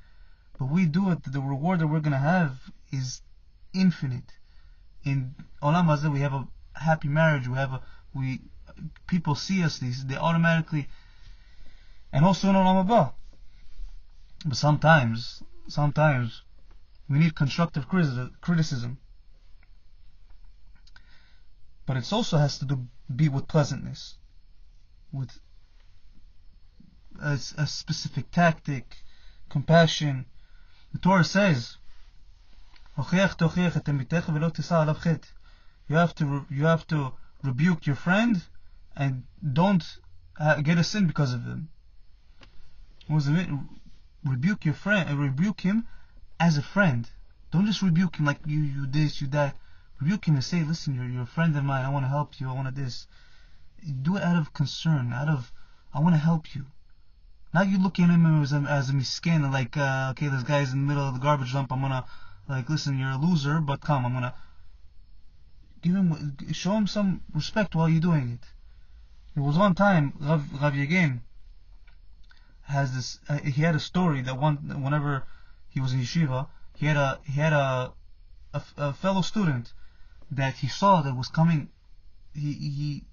But 0.58 0.66
we 0.66 0.86
do 0.86 1.10
it. 1.10 1.22
The 1.24 1.40
reward 1.40 1.80
that 1.80 1.86
we're 1.86 2.00
gonna 2.00 2.18
have 2.18 2.52
is 2.90 3.20
infinite. 3.72 4.32
In 5.04 5.34
Olam 5.62 5.86
Hazeh, 5.86 6.12
we 6.12 6.20
have 6.20 6.32
a 6.32 6.46
happy 6.74 7.08
marriage. 7.08 7.46
We 7.46 7.58
have 7.58 7.72
a 7.72 7.80
we 8.14 8.40
people 9.06 9.34
see 9.34 9.62
us. 9.62 9.78
These 9.78 10.06
they 10.06 10.16
automatically 10.16 10.88
and 12.12 12.24
also 12.24 12.48
in 12.48 12.54
Olam 12.54 12.86
Haba. 12.86 13.12
But 14.46 14.56
sometimes, 14.56 15.42
sometimes, 15.68 16.42
we 17.08 17.18
need 17.18 17.34
constructive 17.34 17.88
criticism. 17.88 18.98
But 21.86 21.96
it 21.96 22.12
also 22.12 22.38
has 22.38 22.58
to 22.58 22.64
do, 22.64 22.86
be 23.14 23.28
with 23.28 23.48
pleasantness, 23.48 24.14
with 25.12 25.38
a, 27.20 27.38
a 27.56 27.66
specific 27.66 28.30
tactic, 28.30 28.96
compassion. 29.48 30.26
The 30.92 30.98
Torah 30.98 31.24
says, 31.24 31.76
you 32.96 33.18
have 33.18 33.36
to 33.36 33.48
you 36.50 36.64
have 36.64 36.86
to 36.86 37.12
rebuke 37.42 37.86
your 37.86 37.96
friend 37.96 38.42
and 38.96 39.24
don't 39.52 39.84
get 40.62 40.78
a 40.78 40.84
sin 40.84 41.06
because 41.06 41.34
of 41.34 41.46
it? 41.46 41.58
Rebuke 44.24 44.64
your 44.64 44.74
friend, 44.74 45.10
uh, 45.10 45.16
rebuke 45.16 45.60
him 45.60 45.86
as 46.40 46.56
a 46.56 46.62
friend. 46.62 47.10
Don't 47.50 47.66
just 47.66 47.82
rebuke 47.82 48.16
him 48.16 48.24
like 48.24 48.38
you, 48.46 48.60
you 48.60 48.86
this, 48.86 49.20
you 49.20 49.26
that. 49.28 49.56
Rebuke 50.00 50.26
him 50.26 50.34
and 50.34 50.44
say, 50.44 50.64
listen, 50.64 50.94
you're, 50.94 51.04
you're 51.04 51.22
a 51.22 51.26
friend 51.26 51.56
of 51.56 51.64
mine. 51.64 51.84
I 51.84 51.90
want 51.90 52.04
to 52.04 52.08
help 52.08 52.40
you. 52.40 52.48
I 52.48 52.52
want 52.52 52.68
to 52.68 52.82
this. 52.82 53.06
Do 54.02 54.16
it 54.16 54.22
out 54.22 54.36
of 54.36 54.52
concern, 54.52 55.12
out 55.12 55.28
of 55.28 55.52
I 55.92 56.00
want 56.00 56.14
to 56.14 56.18
help 56.18 56.54
you. 56.54 56.66
Not 57.54 57.68
you're 57.68 57.78
looking 57.78 58.06
at 58.06 58.10
him 58.10 58.42
as 58.42 58.52
a, 58.52 58.56
as 58.68 58.90
a 58.90 58.94
miskin, 58.94 59.48
like 59.52 59.76
uh, 59.76 60.08
okay, 60.10 60.26
this 60.26 60.42
guy's 60.42 60.72
in 60.72 60.80
the 60.80 60.88
middle 60.88 61.06
of 61.06 61.14
the 61.14 61.20
garbage 61.20 61.52
dump. 61.52 61.72
I'm 61.72 61.80
gonna 61.80 62.04
like, 62.48 62.68
listen, 62.68 62.98
you're 62.98 63.10
a 63.10 63.16
loser, 63.16 63.60
but 63.60 63.80
come, 63.80 64.04
I'm 64.04 64.12
gonna 64.12 64.34
give 65.80 65.94
him, 65.94 66.36
show 66.50 66.72
him 66.72 66.88
some 66.88 67.22
respect 67.32 67.76
while 67.76 67.88
you're 67.88 68.00
doing 68.00 68.32
it. 68.32 68.46
There 69.34 69.44
was 69.44 69.56
one 69.56 69.76
time 69.76 70.14
Rav, 70.18 70.60
Rav 70.60 70.72
Yegin 70.72 71.20
has 72.62 72.92
this. 72.92 73.20
Uh, 73.28 73.38
he 73.38 73.62
had 73.62 73.76
a 73.76 73.80
story 73.80 74.20
that 74.22 74.36
one 74.36 74.56
whenever 74.82 75.22
he 75.68 75.78
was 75.78 75.92
in 75.92 76.00
yeshiva, 76.00 76.48
he 76.74 76.86
had 76.86 76.96
a 76.96 77.20
he 77.24 77.34
had 77.34 77.52
a, 77.52 77.92
a, 78.52 78.62
a 78.78 78.92
fellow 78.92 79.22
student 79.22 79.72
that 80.28 80.54
he 80.56 80.66
saw 80.66 81.02
that 81.02 81.16
was 81.16 81.28
coming. 81.28 81.68
He 82.34 82.52
he 82.52 83.04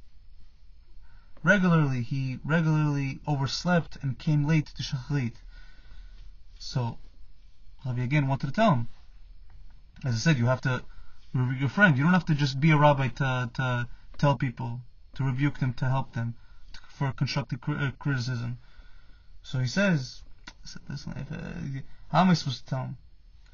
regularly 1.43 2.01
he 2.01 2.39
regularly 2.43 3.19
overslept 3.27 3.97
and 4.01 4.17
came 4.17 4.45
late 4.45 4.67
to 4.67 4.83
shachrit. 4.83 5.35
So 6.59 6.97
Rav 7.85 7.95
Yagen 7.95 8.27
wanted 8.27 8.47
to 8.47 8.53
tell 8.53 8.71
him 8.73 8.87
as 10.03 10.15
I 10.15 10.17
said, 10.17 10.37
you 10.37 10.47
have 10.47 10.61
to 10.61 10.83
rebuke 11.33 11.59
your 11.59 11.69
friend. 11.69 11.97
You 11.97 12.03
don't 12.03 12.13
have 12.13 12.25
to 12.25 12.35
just 12.35 12.59
be 12.59 12.71
a 12.71 12.77
rabbi 12.77 13.09
to, 13.09 13.49
to 13.53 13.87
tell 14.17 14.35
people, 14.35 14.81
to 15.15 15.23
rebuke 15.23 15.59
them, 15.59 15.73
to 15.73 15.89
help 15.89 16.13
them, 16.13 16.33
to, 16.73 16.79
for 16.89 17.11
constructive 17.11 17.59
uh, 17.67 17.91
criticism. 17.99 18.57
So 19.43 19.59
he 19.59 19.67
says, 19.67 20.23
listen, 20.89 21.13
if, 21.17 21.31
uh, 21.31 21.81
how 22.09 22.21
am 22.21 22.31
I 22.31 22.33
supposed 22.33 22.65
to 22.65 22.65
tell 22.65 22.83
him? 22.85 22.97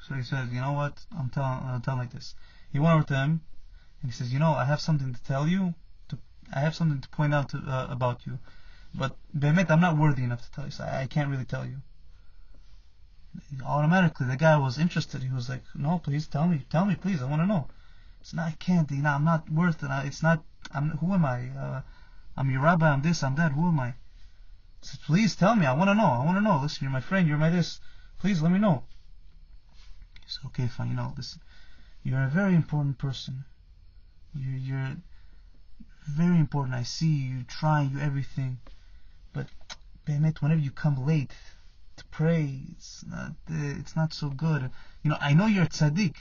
So 0.08 0.16
he 0.16 0.24
says, 0.24 0.50
you 0.52 0.62
know 0.62 0.72
what? 0.72 1.06
I'm 1.18 1.30
telling, 1.30 1.60
I'll 1.64 1.82
tell 1.82 1.98
like 1.98 2.12
this. 2.12 2.34
He 2.72 2.80
went 2.80 2.96
over 2.96 3.04
to 3.08 3.16
him, 3.16 3.42
and 4.02 4.12
he 4.12 4.16
says, 4.16 4.32
you 4.32 4.40
know, 4.40 4.54
I 4.54 4.64
have 4.66 4.80
something 4.80 5.14
to 5.14 5.24
tell 5.24 5.48
you. 5.48 5.74
I 6.54 6.60
have 6.60 6.76
something 6.76 7.02
to 7.02 7.10
point 7.10 7.34
out 7.34 7.50
to, 7.50 7.58
uh, 7.58 7.88
about 7.90 8.26
you. 8.26 8.40
But, 8.94 9.16
B'emet, 9.38 9.70
I'm 9.70 9.82
not 9.82 9.98
worthy 9.98 10.24
enough 10.24 10.44
to 10.46 10.52
tell 10.52 10.66
you, 10.66 10.72
so 10.72 10.84
I, 10.84 11.02
I 11.02 11.08
can't 11.08 11.30
really 11.30 11.46
tell 11.46 11.66
you 11.66 11.82
automatically 13.64 14.26
the 14.26 14.36
guy 14.36 14.58
was 14.58 14.80
interested. 14.80 15.22
He 15.22 15.30
was 15.30 15.48
like, 15.48 15.64
"No, 15.76 16.00
please 16.00 16.26
tell 16.28 16.48
me, 16.48 16.66
tell 16.70 16.86
me, 16.86 16.96
please. 16.96 17.22
I 17.22 17.26
want 17.26 17.42
to 17.42 17.46
know." 17.46 17.68
It's 18.20 18.34
not. 18.34 18.48
I 18.48 18.52
can't. 18.54 18.90
You 18.90 19.04
know, 19.04 19.12
I'm 19.12 19.24
not 19.24 19.50
worth 19.50 19.84
it. 19.84 19.90
It's 20.06 20.24
not. 20.24 20.44
I'm. 20.74 20.90
Who 20.98 21.14
am 21.14 21.24
I? 21.24 21.50
Uh, 21.50 21.82
I'm 22.36 22.50
your 22.50 22.62
rabbi. 22.62 22.90
I'm 22.90 23.02
this. 23.02 23.24
I'm 23.24 23.36
that. 23.36 23.52
Who 23.52 23.68
am 23.68 23.80
I? 23.80 23.94
Said, 24.82 25.02
please 25.02 25.36
tell 25.36 25.56
me. 25.56 25.66
I 25.66 25.74
want 25.74 25.90
to 25.90 25.96
know. 25.96 26.06
I 26.06 26.26
want 26.26 26.38
to 26.38 26.42
know. 26.42 26.60
Listen, 26.62 26.86
you're 26.86 26.92
my 26.92 27.02
friend. 27.02 27.28
You're 27.28 27.38
my 27.38 27.50
this. 27.50 27.80
Please 28.20 28.42
let 28.42 28.52
me 28.52 28.60
know. 28.60 28.84
He 30.26 30.30
said, 30.30 30.48
okay, 30.48 30.68
fine. 30.68 30.90
You 30.90 30.96
know, 30.96 31.14
listen. 31.16 31.42
You're 32.04 32.24
a 32.24 32.30
very 32.30 32.56
important 32.56 32.98
person. 32.98 33.46
You're, 34.34 34.58
you're 34.58 34.98
very 36.08 36.40
important. 36.40 36.76
I 36.76 36.84
see 36.84 37.14
you 37.14 37.44
trying, 37.44 37.92
you 37.92 38.00
everything. 38.00 38.60
But, 39.34 39.48
B'emet, 40.06 40.42
whenever 40.42 40.62
you 40.62 40.72
come 40.72 41.06
late, 41.06 41.34
to 41.98 42.06
pray. 42.06 42.62
It's 42.72 43.04
not. 43.06 43.32
Uh, 43.50 43.80
it's 43.80 43.96
not 43.96 44.14
so 44.14 44.30
good. 44.30 44.70
You 45.04 45.10
know, 45.10 45.18
I 45.20 45.34
know 45.34 45.48
you're 45.48 45.64
a 45.64 45.68
tzaddik, 45.68 46.16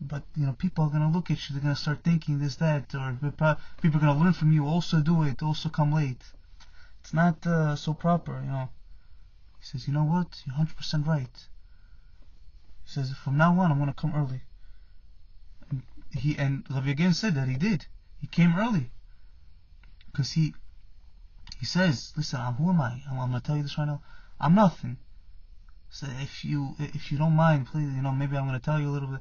but 0.00 0.22
you 0.36 0.46
know, 0.46 0.52
people 0.52 0.84
are 0.84 0.90
gonna 0.90 1.10
look 1.10 1.30
at 1.30 1.48
you. 1.48 1.54
They're 1.54 1.62
gonna 1.62 1.74
start 1.74 2.04
thinking 2.04 2.38
this, 2.38 2.56
that, 2.56 2.94
or 2.94 3.12
people 3.80 3.98
are 3.98 4.00
gonna 4.00 4.14
learn 4.14 4.32
from 4.32 4.52
you. 4.52 4.66
Also 4.66 5.00
do 5.00 5.22
it. 5.24 5.42
Also 5.42 5.68
come 5.68 5.92
late. 5.92 6.22
It's 7.00 7.14
not 7.14 7.44
uh, 7.46 7.74
so 7.74 7.94
proper. 7.94 8.40
You 8.40 8.50
know. 8.50 8.68
He 9.58 9.66
says, 9.66 9.86
you 9.86 9.92
know 9.92 10.04
what? 10.04 10.42
You're 10.46 10.56
100% 10.56 11.06
right. 11.06 11.48
He 12.84 12.90
says, 12.90 13.12
from 13.12 13.36
now 13.36 13.58
on, 13.58 13.70
I'm 13.70 13.78
gonna 13.78 13.92
come 13.92 14.14
early. 14.14 14.42
And 15.70 15.82
he 16.12 16.36
and 16.38 16.64
Rav 16.70 16.84
Yagen 16.84 17.14
said 17.14 17.34
that 17.34 17.48
he 17.48 17.56
did. 17.56 17.86
He 18.20 18.26
came 18.26 18.56
early 18.56 18.90
because 20.10 20.32
he 20.32 20.54
he 21.58 21.66
says, 21.66 22.12
listen, 22.16 22.40
I'm, 22.40 22.54
who 22.54 22.70
am 22.70 22.80
I? 22.80 23.02
I'm, 23.10 23.18
I'm 23.18 23.28
gonna 23.28 23.40
tell 23.40 23.56
you 23.56 23.62
this 23.62 23.76
right 23.76 23.86
now. 23.86 24.00
I'm 24.40 24.54
nothing. 24.54 24.96
So 25.90 26.06
if 26.20 26.44
you 26.44 26.74
if 26.78 27.10
you 27.10 27.18
don't 27.18 27.34
mind, 27.34 27.66
please, 27.66 27.92
you 27.92 28.02
know, 28.02 28.12
maybe 28.12 28.36
I'm 28.36 28.46
gonna 28.46 28.60
tell 28.60 28.80
you 28.80 28.88
a 28.88 28.94
little 28.96 29.08
bit. 29.08 29.20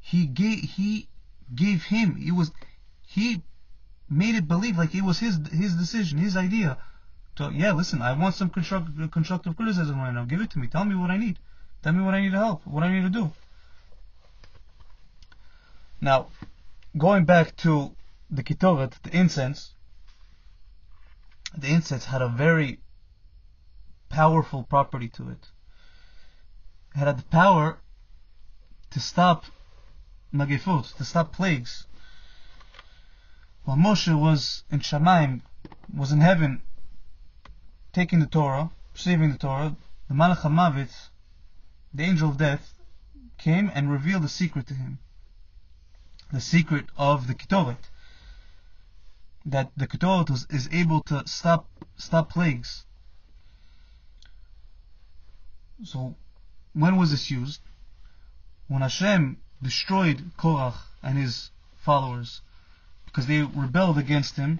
He 0.00 0.26
gave 0.26 0.60
he 0.60 1.08
gave 1.54 1.84
him 1.84 2.22
it 2.24 2.32
was 2.32 2.50
he 3.06 3.42
made 4.08 4.34
it 4.34 4.48
believe 4.48 4.76
like 4.76 4.94
it 4.94 5.02
was 5.02 5.18
his 5.18 5.38
his 5.48 5.74
decision, 5.74 6.18
his 6.18 6.36
idea. 6.36 6.78
So 7.38 7.50
yeah, 7.50 7.72
listen, 7.72 8.02
I 8.02 8.12
want 8.12 8.34
some 8.34 8.50
constructive 8.50 9.10
constructive 9.10 9.56
criticism 9.56 9.98
right 9.98 10.12
now. 10.12 10.24
Give 10.24 10.40
it 10.40 10.50
to 10.50 10.58
me. 10.58 10.66
Tell 10.68 10.84
me 10.84 10.94
what 10.94 11.10
I 11.10 11.16
need. 11.16 11.38
Tell 11.82 11.92
me 11.92 12.02
what 12.02 12.14
I 12.14 12.20
need 12.20 12.32
to 12.32 12.38
help. 12.38 12.66
What 12.66 12.82
I 12.82 12.92
need 12.92 13.02
to 13.02 13.10
do. 13.10 13.32
Now, 16.00 16.26
going 16.96 17.24
back 17.24 17.56
to 17.56 17.96
the 18.30 18.42
ketoret, 18.42 19.02
the 19.02 19.16
incense. 19.16 19.74
The 21.56 21.68
incense 21.68 22.04
had 22.04 22.22
a 22.22 22.28
very 22.28 22.80
powerful 24.08 24.62
property 24.62 25.08
to 25.10 25.28
it. 25.30 25.48
It 26.94 26.98
had 26.98 27.18
the 27.18 27.24
power 27.24 27.78
to 28.90 29.00
stop 29.00 29.44
magifot, 30.32 30.96
to 30.96 31.04
stop 31.04 31.32
plagues. 31.32 31.86
While 33.64 33.76
Moshe 33.76 34.16
was 34.16 34.62
in 34.70 34.80
Shamaim, 34.80 35.42
was 35.92 36.12
in 36.12 36.20
heaven, 36.20 36.62
taking 37.92 38.20
the 38.20 38.26
Torah, 38.26 38.70
receiving 38.92 39.32
the 39.32 39.38
Torah, 39.38 39.76
the 40.08 40.14
Malach 40.14 40.42
HaMavet, 40.42 41.08
the 41.92 42.04
angel 42.04 42.28
of 42.28 42.36
death, 42.36 42.74
came 43.38 43.70
and 43.74 43.90
revealed 43.90 44.22
the 44.22 44.28
secret 44.28 44.66
to 44.68 44.74
him. 44.74 44.98
The 46.34 46.40
secret 46.40 46.86
of 46.96 47.28
the 47.28 47.34
Ketoret. 47.36 47.78
That 49.46 49.70
the 49.76 49.86
Ketoret 49.86 50.30
was, 50.30 50.48
is 50.50 50.68
able 50.72 51.00
to 51.02 51.22
stop 51.28 51.68
stop 51.96 52.28
plagues. 52.28 52.86
So, 55.84 56.16
when 56.72 56.96
was 56.96 57.12
this 57.12 57.30
used? 57.30 57.60
When 58.66 58.82
Hashem 58.82 59.36
destroyed 59.62 60.32
Korach 60.36 60.74
and 61.04 61.16
his 61.16 61.52
followers 61.76 62.40
because 63.04 63.28
they 63.28 63.42
rebelled 63.42 63.98
against 63.98 64.34
him. 64.34 64.58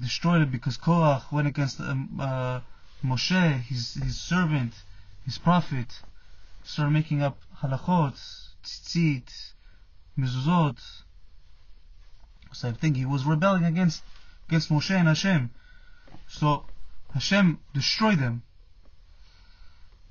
Destroyed 0.00 0.40
it 0.40 0.50
because 0.50 0.78
Korach 0.78 1.30
went 1.30 1.48
against 1.48 1.80
um, 1.80 2.18
uh, 2.18 2.60
Moshe, 3.04 3.60
his 3.60 3.92
his 3.92 4.18
servant, 4.18 4.72
his 5.26 5.36
prophet, 5.36 6.00
started 6.64 6.92
making 6.92 7.20
up 7.20 7.36
halachot, 7.60 8.47
tzitzit, 8.62 9.54
mezuzot. 10.16 10.80
Same 12.52 12.74
thing. 12.74 12.94
He 12.94 13.04
was 13.04 13.24
rebelling 13.24 13.64
against 13.64 14.02
against 14.48 14.70
Moshe 14.70 14.90
and 14.90 15.08
Hashem. 15.08 15.50
So 16.28 16.64
Hashem 17.12 17.58
destroyed 17.74 18.18
them 18.18 18.42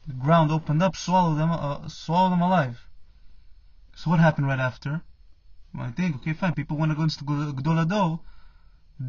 the 0.07 0.13
ground 0.13 0.51
opened 0.51 0.81
up, 0.81 0.95
swallowed 0.95 1.37
them, 1.37 1.51
uh, 1.51 1.87
swallowed 1.89 2.31
them 2.31 2.41
alive. 2.41 2.79
So 3.95 4.09
what 4.09 4.19
happened 4.19 4.47
right 4.47 4.59
after? 4.59 5.01
I 5.77 5.91
think, 5.91 6.15
okay, 6.17 6.33
fine, 6.33 6.53
people 6.53 6.77
went 6.77 6.93
against 6.93 7.25
Gadol 7.25 7.53
Hador, 7.53 8.19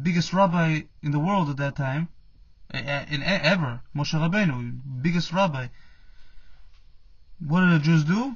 biggest 0.03 0.33
rabbi 0.33 0.81
in 1.01 1.11
the 1.11 1.19
world 1.19 1.49
at 1.49 1.57
that 1.57 1.75
time, 1.75 2.09
in 2.71 3.23
ever, 3.23 3.81
Moshe 3.95 4.13
Rabbeinu, 4.13 5.01
biggest 5.01 5.31
rabbi. 5.31 5.67
What 7.39 7.61
did 7.61 7.79
the 7.79 7.79
Jews 7.79 8.03
do? 8.03 8.35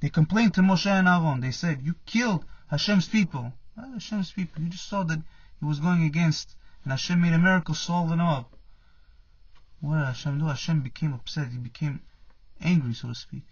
They 0.00 0.08
complained 0.08 0.54
to 0.54 0.62
Moshe 0.62 0.86
and 0.86 1.06
Aaron. 1.06 1.40
They 1.40 1.52
said, 1.52 1.82
"You 1.82 1.94
killed 2.06 2.44
Hashem's 2.68 3.08
people." 3.08 3.52
Hashem's 3.76 4.32
people. 4.32 4.62
You 4.62 4.68
just 4.70 4.88
saw 4.88 5.04
that 5.04 5.22
he 5.58 5.64
was 5.64 5.80
going 5.80 6.04
against, 6.04 6.56
and 6.82 6.90
Hashem 6.90 7.20
made 7.20 7.32
a 7.32 7.38
miracle, 7.38 7.74
solving 7.74 8.18
them 8.18 8.26
up. 8.26 8.56
What 9.80 9.98
did 9.98 10.06
Hashem 10.06 10.38
do? 10.38 10.46
Hashem 10.46 10.80
became 10.80 11.12
upset. 11.12 11.52
He 11.52 11.58
became 11.58 12.00
angry, 12.60 12.94
so 12.94 13.08
to 13.08 13.14
speak. 13.14 13.46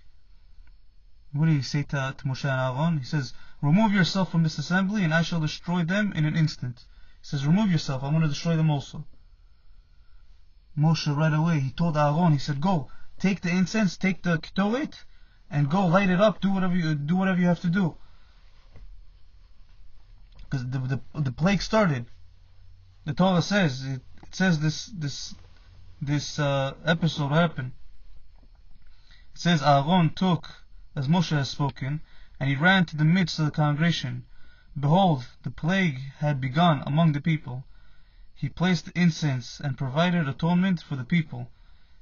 What 1.33 1.47
did 1.47 1.57
he 1.57 1.63
say 1.63 1.83
to, 1.85 2.15
to 2.17 2.25
Moshe 2.25 2.45
and 2.45 2.61
Aaron? 2.61 2.99
He 2.99 3.05
says, 3.05 3.35
Remove 3.61 3.93
yourself 3.93 4.31
from 4.31 4.45
this 4.45 4.57
assembly, 4.57 5.03
and 5.03 5.13
I 5.13 5.23
shall 5.23 5.41
destroy 5.41 5.83
them 5.83 6.13
in 6.13 6.25
an 6.25 6.37
instant. 6.37 6.87
He 7.21 7.27
says, 7.27 7.45
remove 7.45 7.73
yourself, 7.73 8.05
I'm 8.05 8.13
going 8.13 8.23
to 8.23 8.29
destroy 8.29 8.57
them 8.57 8.71
also. 8.71 9.05
Moshe 10.79 11.15
right 11.15 11.33
away, 11.33 11.59
he 11.59 11.73
told 11.73 11.97
Aaron, 11.97 12.33
he 12.33 12.39
said, 12.39 12.61
go, 12.61 12.89
take 13.19 13.41
the 13.41 13.51
incense, 13.51 13.97
take 13.97 14.23
the 14.23 14.39
ketoret, 14.39 15.05
and 15.51 15.71
go 15.71 15.87
light 15.87 16.11
it 16.11 16.21
up, 16.21 16.41
do 16.41 16.53
whatever 16.53 16.77
you, 16.77 16.95
do 16.95 17.17
whatever 17.17 17.41
you 17.41 17.47
have 17.47 17.61
to 17.61 17.69
do. 17.69 17.97
Because 20.45 20.69
the, 20.69 20.79
the, 20.79 21.21
the 21.21 21.33
plague 21.33 21.63
started. 21.63 22.07
The 23.05 23.15
Torah 23.15 23.43
says, 23.43 23.85
it, 23.85 24.03
it 24.23 24.35
says 24.35 24.61
this, 24.61 24.87
this, 24.87 25.35
this 26.01 26.39
uh, 26.39 26.75
episode 26.85 27.29
happened. 27.29 27.73
It 29.35 29.41
says 29.41 29.63
Aaron 29.63 30.11
took, 30.11 30.49
as 30.95 31.09
Moshe 31.09 31.31
has 31.31 31.49
spoken, 31.49 32.01
and 32.41 32.49
he 32.49 32.57
ran 32.57 32.85
to 32.87 32.97
the 32.97 33.05
midst 33.05 33.39
of 33.39 33.47
the 33.47 33.51
congregation. 33.51 34.25
Behold, 34.79 35.27
the 35.43 35.51
plague 35.51 35.99
had 36.19 36.41
begun 36.41 36.83
among 36.87 37.13
the 37.13 37.21
people. 37.21 37.65
He 38.35 38.49
placed 38.49 38.85
the 38.85 39.01
incense 39.01 39.61
and 39.61 39.77
provided 39.77 40.29
atonement 40.29 40.83
for 40.83 40.97
the 40.97 41.05
people. 41.05 41.51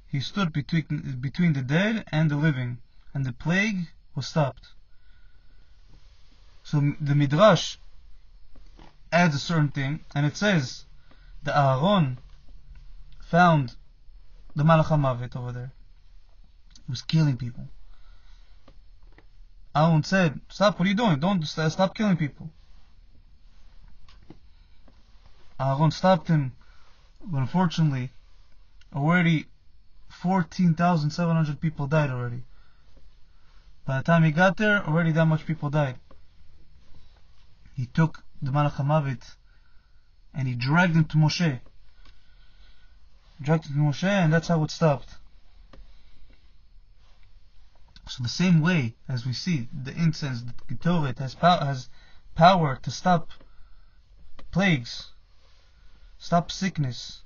He 0.07 0.19
stood 0.19 0.53
between, 0.53 1.17
between 1.19 1.53
the 1.53 1.61
dead 1.61 2.03
and 2.11 2.29
the 2.29 2.35
living, 2.35 2.79
and 3.17 3.25
the 3.25 3.33
plague 3.33 3.87
was 4.13 4.27
stopped. 4.27 4.67
So 6.61 6.93
the 7.01 7.15
Midrash 7.15 7.77
adds 9.11 9.33
a 9.33 9.39
certain 9.39 9.69
thing, 9.69 10.01
and 10.13 10.23
it 10.23 10.37
says 10.37 10.85
that 11.41 11.57
Aaron 11.57 12.19
found 13.19 13.75
the 14.55 14.61
Malach 14.61 14.89
HaMavet 14.89 15.35
over 15.35 15.51
there. 15.51 15.71
He 16.85 16.91
was 16.91 17.01
killing 17.01 17.37
people. 17.37 17.67
Aaron 19.75 20.03
said, 20.03 20.39
Stop, 20.49 20.77
what 20.77 20.85
are 20.85 20.89
you 20.89 20.95
doing? 20.95 21.19
Don't 21.19 21.43
stop 21.43 21.95
killing 21.95 22.17
people. 22.17 22.51
Aaron 25.59 25.89
stopped 25.89 26.27
him, 26.27 26.51
but 27.25 27.39
unfortunately, 27.39 28.11
already 28.93 29.47
14,700 30.09 31.59
people 31.59 31.87
died 31.87 32.11
already. 32.11 32.43
By 33.87 33.99
the 33.99 34.03
time 34.03 34.23
he 34.23 34.31
got 34.31 34.57
there, 34.57 34.85
already 34.85 35.13
that 35.13 35.27
much 35.27 35.45
people 35.45 35.69
died. 35.69 35.97
He 37.73 37.85
took 37.85 38.21
the 38.41 38.51
Malach 38.51 38.73
HaMavet 38.73 39.35
and 40.33 40.45
he 40.45 40.55
dragged 40.55 40.93
him 40.93 41.05
to 41.05 41.17
Moshe. 41.17 41.61
Dragged 43.41 43.67
him 43.67 43.75
to 43.75 43.79
Moshe 43.79 44.03
and 44.03 44.33
that's 44.33 44.49
how 44.49 44.61
it 44.65 44.71
stopped. 44.71 45.15
So 48.09 48.23
the 48.23 48.29
same 48.29 48.59
way 48.59 48.95
as 49.07 49.25
we 49.25 49.31
see 49.31 49.69
the 49.71 49.93
incense, 49.93 50.41
the 50.41 50.53
Ketoret 50.67 51.19
has, 51.19 51.35
has 51.35 51.87
power 52.35 52.75
to 52.75 52.91
stop 52.91 53.29
plagues, 54.51 55.13
stop 56.17 56.51
sickness. 56.51 57.21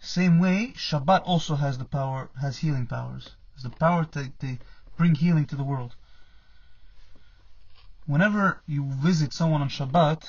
Same 0.00 0.40
way, 0.40 0.72
Shabbat 0.76 1.22
also 1.24 1.54
has 1.54 1.78
the 1.78 1.84
power, 1.84 2.28
has 2.40 2.58
healing 2.58 2.88
powers. 2.88 3.30
Has 3.54 3.62
the 3.62 3.70
power 3.70 4.04
to, 4.06 4.30
to 4.40 4.58
bring 4.96 5.14
healing 5.14 5.46
to 5.46 5.56
the 5.56 5.64
world. 5.64 5.94
Whenever 8.06 8.62
you 8.66 8.84
visit 8.84 9.32
someone 9.32 9.62
on 9.62 9.68
Shabbat, 9.68 10.22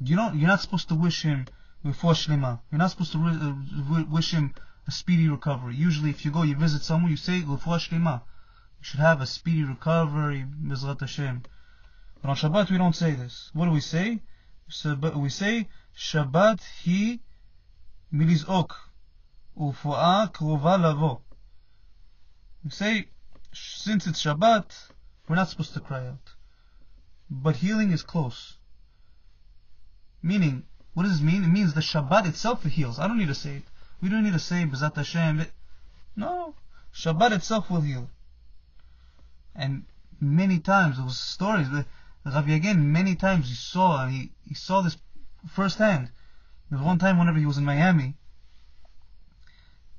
you 0.00 0.16
don't, 0.16 0.36
you're 0.36 0.48
not 0.48 0.60
supposed 0.60 0.88
to 0.88 0.94
wish 0.94 1.22
him 1.22 1.46
refuah 1.84 2.14
shlema. 2.14 2.60
You're 2.70 2.78
not 2.78 2.90
supposed 2.90 3.12
to 3.12 3.18
uh, 3.18 4.04
wish 4.10 4.32
him 4.32 4.54
a 4.86 4.90
speedy 4.90 5.28
recovery. 5.28 5.76
Usually, 5.76 6.10
if 6.10 6.24
you 6.24 6.30
go, 6.30 6.42
you 6.42 6.56
visit 6.56 6.82
someone, 6.82 7.10
you 7.10 7.16
say 7.16 7.40
refuah 7.42 7.78
shlema. 7.78 8.22
You 8.80 8.84
should 8.84 9.00
have 9.00 9.20
a 9.20 9.26
speedy 9.26 9.64
recovery, 9.64 10.44
Bezrat 10.62 11.00
Hashem. 11.00 11.42
But 12.20 12.28
on 12.30 12.36
Shabbat, 12.36 12.70
we 12.70 12.78
don't 12.78 12.96
say 12.96 13.12
this. 13.12 13.50
What 13.52 13.66
do 13.66 13.70
we 13.70 13.80
say? 13.80 14.20
We 15.14 15.28
say 15.28 15.68
Shabbat 15.96 16.60
he 16.82 17.20
milizok, 18.12 18.70
ufua 19.56 20.32
krova 20.32 20.80
lavo. 20.80 21.20
We 22.64 22.70
say 22.70 23.08
since 23.54 24.06
it's 24.06 24.22
Shabbat, 24.22 24.66
we're 25.28 25.36
not 25.36 25.48
supposed 25.48 25.74
to 25.74 25.80
cry 25.80 26.06
out. 26.06 26.34
But 27.30 27.56
healing 27.56 27.92
is 27.92 28.02
close. 28.02 28.58
Meaning, 30.22 30.64
what 30.94 31.04
does 31.04 31.20
it 31.20 31.24
mean? 31.24 31.44
It 31.44 31.48
means 31.48 31.72
the 31.72 31.80
Shabbat 31.80 32.26
itself 32.26 32.64
heals. 32.64 32.98
I 32.98 33.06
don't 33.06 33.18
need 33.18 33.28
to 33.28 33.34
say 33.34 33.56
it. 33.56 33.64
We 34.00 34.08
don't 34.08 34.24
need 34.24 34.32
to 34.32 34.38
say 34.38 34.64
Bezrat 34.64 34.96
Hashem. 34.96 35.46
No. 36.16 36.54
Shabbat 36.92 37.32
itself 37.32 37.70
will 37.70 37.80
heal. 37.80 38.10
And 39.54 39.84
many 40.20 40.58
times, 40.58 40.96
there 40.96 41.04
was 41.04 41.18
stories, 41.18 41.68
Rabbi 42.24 42.58
Yagen, 42.58 42.78
many 42.78 43.14
times 43.14 43.48
he 43.48 43.54
saw, 43.54 44.06
he, 44.06 44.32
he 44.48 44.54
saw 44.54 44.80
this 44.80 44.96
firsthand. 45.48 46.10
There 46.70 46.78
was 46.78 46.86
one 46.86 46.98
time 46.98 47.18
whenever 47.18 47.38
he 47.38 47.46
was 47.46 47.58
in 47.58 47.64
Miami, 47.64 48.14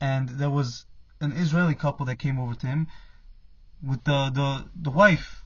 and 0.02 0.28
there 0.28 0.50
was 0.50 0.86
an 1.22 1.32
Israeli 1.32 1.76
couple 1.76 2.06
that 2.08 2.20
came 2.20 2.40
over 2.40 2.56
to 2.56 2.68
him 2.68 2.88
with 3.82 4.04
the 4.04 4.30
the, 4.30 4.66
the 4.76 4.92
wife, 4.92 5.44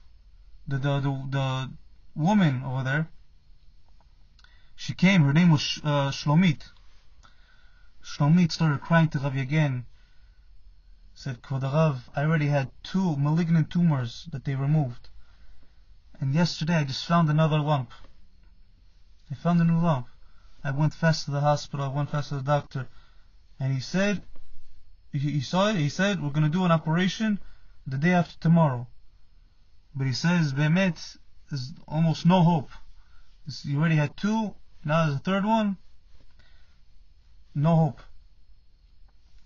the, 0.67 0.77
the 0.77 0.99
the 0.99 1.11
the 1.29 1.69
woman 2.15 2.63
over 2.63 2.83
there. 2.83 3.09
She 4.75 4.93
came. 4.93 5.23
Her 5.23 5.33
name 5.33 5.51
was 5.51 5.79
uh, 5.83 6.09
Shlomit. 6.11 6.61
Shlomit 8.01 8.51
started 8.51 8.81
crying 8.81 9.09
to 9.09 9.19
Rav 9.19 9.33
Yagen. 9.33 9.83
Said, 11.13 11.41
Kvod 11.41 11.63
I 12.15 12.23
already 12.23 12.47
had 12.47 12.71
two 12.81 13.17
malignant 13.17 13.69
tumors 13.69 14.29
that 14.31 14.45
they 14.45 14.55
removed. 14.55 15.09
And 16.21 16.33
yesterday 16.33 16.75
I 16.75 16.83
just 16.85 17.05
found 17.05 17.29
another 17.29 17.59
lump. 17.59 17.91
I 19.29 19.35
found 19.35 19.59
a 19.59 19.65
new 19.65 19.79
lump. 19.79 20.07
I 20.63 20.71
went 20.71 20.93
fast 20.93 21.25
to 21.25 21.31
the 21.31 21.41
hospital, 21.41 21.85
I 21.85 21.89
went 21.89 22.09
fast 22.09 22.29
to 22.29 22.35
the 22.35 22.41
doctor, 22.41 22.87
and 23.59 23.73
he 23.73 23.79
said, 23.79 24.23
he, 25.11 25.19
he 25.19 25.41
saw 25.41 25.69
it, 25.69 25.75
he 25.75 25.89
said, 25.89 26.21
we're 26.21 26.31
to 26.31 26.49
do 26.49 26.65
an 26.65 26.71
operation 26.71 27.39
the 27.87 27.97
day 27.97 28.11
after 28.11 28.37
tomorrow. 28.39 28.87
But 29.95 30.07
he 30.07 30.13
says, 30.13 30.53
B'emet, 30.53 31.17
there's 31.49 31.73
almost 31.87 32.25
no 32.25 32.41
hope. 32.43 32.69
You 33.63 33.79
already 33.79 33.95
had 33.95 34.15
two, 34.15 34.53
now 34.85 35.05
there's 35.05 35.17
a 35.17 35.19
third 35.19 35.45
one. 35.45 35.77
No 37.55 37.75
hope. 37.75 38.01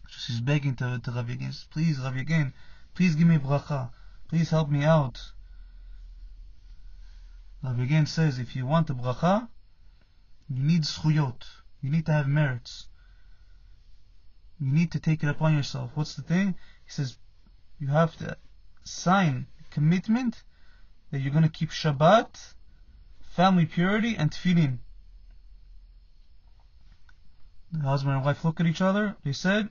So 0.10 0.34
he's 0.34 0.42
begging 0.42 0.76
to, 0.76 1.00
to 1.04 1.12
Rav 1.12 1.28
Yagen, 1.28 1.70
please, 1.72 2.00
Rav 2.00 2.14
Yagen, 2.14 2.54
please 2.94 3.16
give 3.16 3.28
me 3.28 3.38
bracha. 3.38 3.90
Please 4.28 4.50
help 4.50 4.70
me 4.70 4.84
out. 4.84 5.20
Rav 7.64 7.78
Yagen 7.78 8.08
says, 8.08 8.40
if 8.40 8.56
you 8.56 8.66
want 8.66 8.88
the 8.88 8.94
bracha, 8.94 9.48
you 10.50 10.62
need 10.64 10.84
zchuyot. 10.84 11.44
You 11.82 11.90
need 11.90 12.06
to 12.06 12.12
have 12.12 12.28
merits. 12.28 12.88
You 14.60 14.72
need 14.72 14.92
to 14.92 15.00
take 15.00 15.24
it 15.24 15.30
upon 15.30 15.56
yourself. 15.56 15.92
What's 15.96 16.16
the 16.16 16.22
thing? 16.22 16.56
He 16.86 16.92
says, 16.92 17.18
you 17.84 17.90
have 17.90 18.16
to 18.16 18.38
sign 18.86 19.46
commitment 19.70 20.42
that 21.12 21.20
you're 21.20 21.34
going 21.34 21.44
to 21.44 21.58
keep 21.60 21.70
Shabbat, 21.70 22.54
family 23.36 23.66
purity, 23.66 24.16
and 24.16 24.32
tefillin. 24.32 24.78
The 27.74 27.80
husband 27.80 28.16
and 28.16 28.24
wife 28.24 28.46
look 28.46 28.62
at 28.62 28.68
each 28.68 28.82
other. 28.82 29.18
They 29.26 29.34
said, 29.34 29.68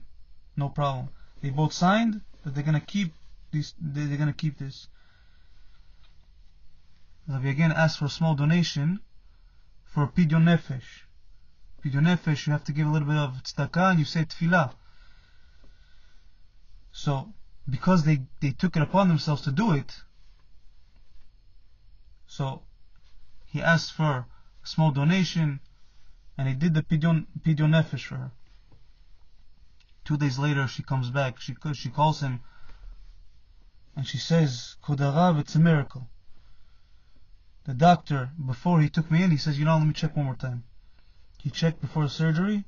no 0.55 0.69
problem. 0.69 1.09
They 1.41 1.49
both 1.49 1.73
signed 1.73 2.21
that 2.43 2.53
they're 2.53 2.63
going 2.63 2.79
to 2.79 2.85
keep 2.85 3.13
these. 3.51 3.73
They're 3.79 4.17
going 4.17 4.27
to 4.27 4.41
keep 4.45 4.59
this. 4.59 4.89
Rabbi 7.27 7.53
Yagen 7.53 7.73
asked 7.73 7.97
for 7.97 8.05
a 8.05 8.09
small 8.09 8.35
donation 8.35 8.99
for 9.85 10.05
pidyon 10.07 10.43
nefesh. 10.43 10.89
Pidyon 11.83 12.05
nefesh, 12.05 12.45
you 12.45 12.53
have 12.53 12.65
to 12.65 12.73
give 12.73 12.85
a 12.85 12.91
little 12.91 13.07
bit 13.07 13.17
of 13.17 13.41
tzedakah 13.43 13.91
and 13.91 13.99
you 13.99 14.05
say 14.05 14.25
tefillah. 14.25 14.73
So, 16.91 17.33
because 17.69 18.03
they, 18.03 18.21
they 18.39 18.51
took 18.51 18.75
it 18.75 18.81
upon 18.81 19.07
themselves 19.07 19.41
to 19.43 19.51
do 19.51 19.71
it, 19.71 20.03
so 22.27 22.63
he 23.45 23.61
asked 23.61 23.93
for 23.93 24.11
a 24.63 24.67
small 24.67 24.91
donation 24.91 25.59
and 26.37 26.47
he 26.47 26.53
did 26.55 26.73
the 26.73 26.81
pidyon, 26.81 27.27
pidyon 27.41 27.71
nefesh 27.71 28.05
for 28.05 28.17
her. 28.17 28.31
Two 30.03 30.17
days 30.17 30.39
later, 30.39 30.67
she 30.67 30.83
comes 30.83 31.09
back. 31.09 31.39
She 31.39 31.55
she 31.73 31.89
calls 31.89 32.21
him, 32.21 32.41
and 33.95 34.05
she 34.05 34.17
says, 34.17 34.75
"Kodarav, 34.83 35.39
it's 35.39 35.55
a 35.55 35.59
miracle." 35.59 36.09
The 37.65 37.73
doctor, 37.73 38.31
before 38.45 38.81
he 38.81 38.89
took 38.89 39.09
me 39.09 39.23
in, 39.23 39.31
he 39.31 39.37
says, 39.37 39.57
"You 39.57 39.65
know, 39.65 39.77
let 39.77 39.87
me 39.87 39.93
check 39.93 40.15
one 40.15 40.25
more 40.25 40.35
time." 40.35 40.63
He 41.37 41.49
checked 41.49 41.79
before 41.79 42.03
the 42.03 42.09
surgery, 42.09 42.65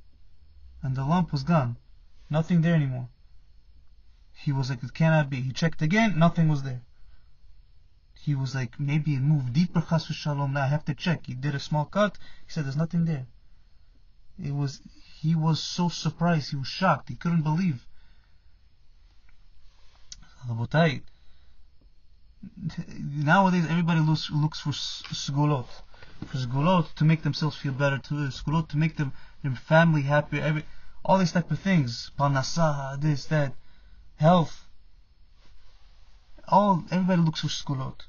and 0.82 0.96
the 0.96 1.04
lump 1.04 1.32
was 1.32 1.44
gone, 1.44 1.78
nothing 2.30 2.62
there 2.62 2.76
anymore. 2.76 3.10
He 4.36 4.52
was 4.52 4.70
like, 4.70 4.84
"It 4.84 4.94
cannot 4.94 5.30
be." 5.30 5.42
He 5.42 5.52
checked 5.52 5.82
again, 5.82 6.20
nothing 6.20 6.48
was 6.48 6.64
there. 6.64 6.82
He 8.14 8.36
was 8.36 8.54
like, 8.54 8.80
maybe 8.80 9.16
it 9.16 9.22
moved 9.22 9.54
deeper, 9.54 9.82
chas 9.82 10.06
shalom. 10.06 10.54
Now 10.54 10.64
I 10.64 10.68
have 10.68 10.86
to 10.86 10.94
check. 10.94 11.26
He 11.26 11.34
did 11.34 11.56
a 11.56 11.60
small 11.60 11.86
cut. 11.86 12.18
He 12.46 12.52
said, 12.52 12.66
"There's 12.66 12.76
nothing 12.76 13.06
there." 13.06 13.28
It 14.38 14.54
was 14.54 14.82
he 15.26 15.34
was 15.34 15.60
so 15.60 15.90
surprised, 15.90 16.52
he 16.52 16.56
was 16.58 16.68
shocked, 16.68 17.10
he 17.10 17.16
couldn't 17.16 17.42
believe. 17.42 17.88
Nowadays 22.88 23.66
everybody 23.68 24.02
looks, 24.02 24.30
looks 24.30 24.60
for 24.60 24.72
sgulot. 24.72 25.68
for 26.28 26.38
sgulot 26.38 26.94
to 26.96 27.06
make 27.06 27.24
themselves 27.24 27.56
feel 27.56 27.74
better, 27.74 27.98
to 27.98 28.14
sgulot 28.30 28.68
to 28.68 28.78
make 28.78 28.98
them 28.98 29.14
their 29.42 29.56
family 29.56 30.04
happier, 30.04 30.44
every 30.44 30.64
all 31.04 31.18
these 31.18 31.32
type 31.32 31.50
of 31.50 31.60
things, 31.60 32.12
parnasa, 32.20 33.00
this, 33.00 33.26
that, 33.26 33.56
health. 34.18 34.68
All 36.48 36.84
everybody 36.92 37.22
looks 37.22 37.42
for 37.42 37.48
sgulot. 37.48 38.02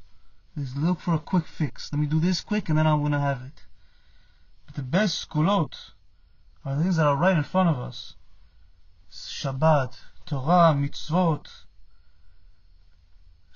They 0.57 0.65
look 0.81 1.01
for 1.01 1.15
a 1.15 1.19
quick 1.19 1.47
fix. 1.47 1.93
Let 1.93 2.01
me 2.01 2.07
do 2.07 2.21
this 2.21 2.41
quick, 2.41 2.69
and 2.69 2.79
then 2.79 2.87
I'm 2.87 3.03
gonna 3.03 3.21
have 3.21 3.43
it. 3.43 3.65
But 4.67 4.75
the 4.75 4.83
best 4.83 5.29
sgulot 5.29 5.75
are 6.65 6.83
things 6.83 6.97
that 6.97 7.07
are 7.07 7.17
right 7.17 7.37
in 7.37 7.45
front 7.45 7.69
of 7.69 7.79
us. 7.79 8.15
Shabbat, 9.11 9.97
Torah, 10.27 10.75
mitzvot. 10.75 11.47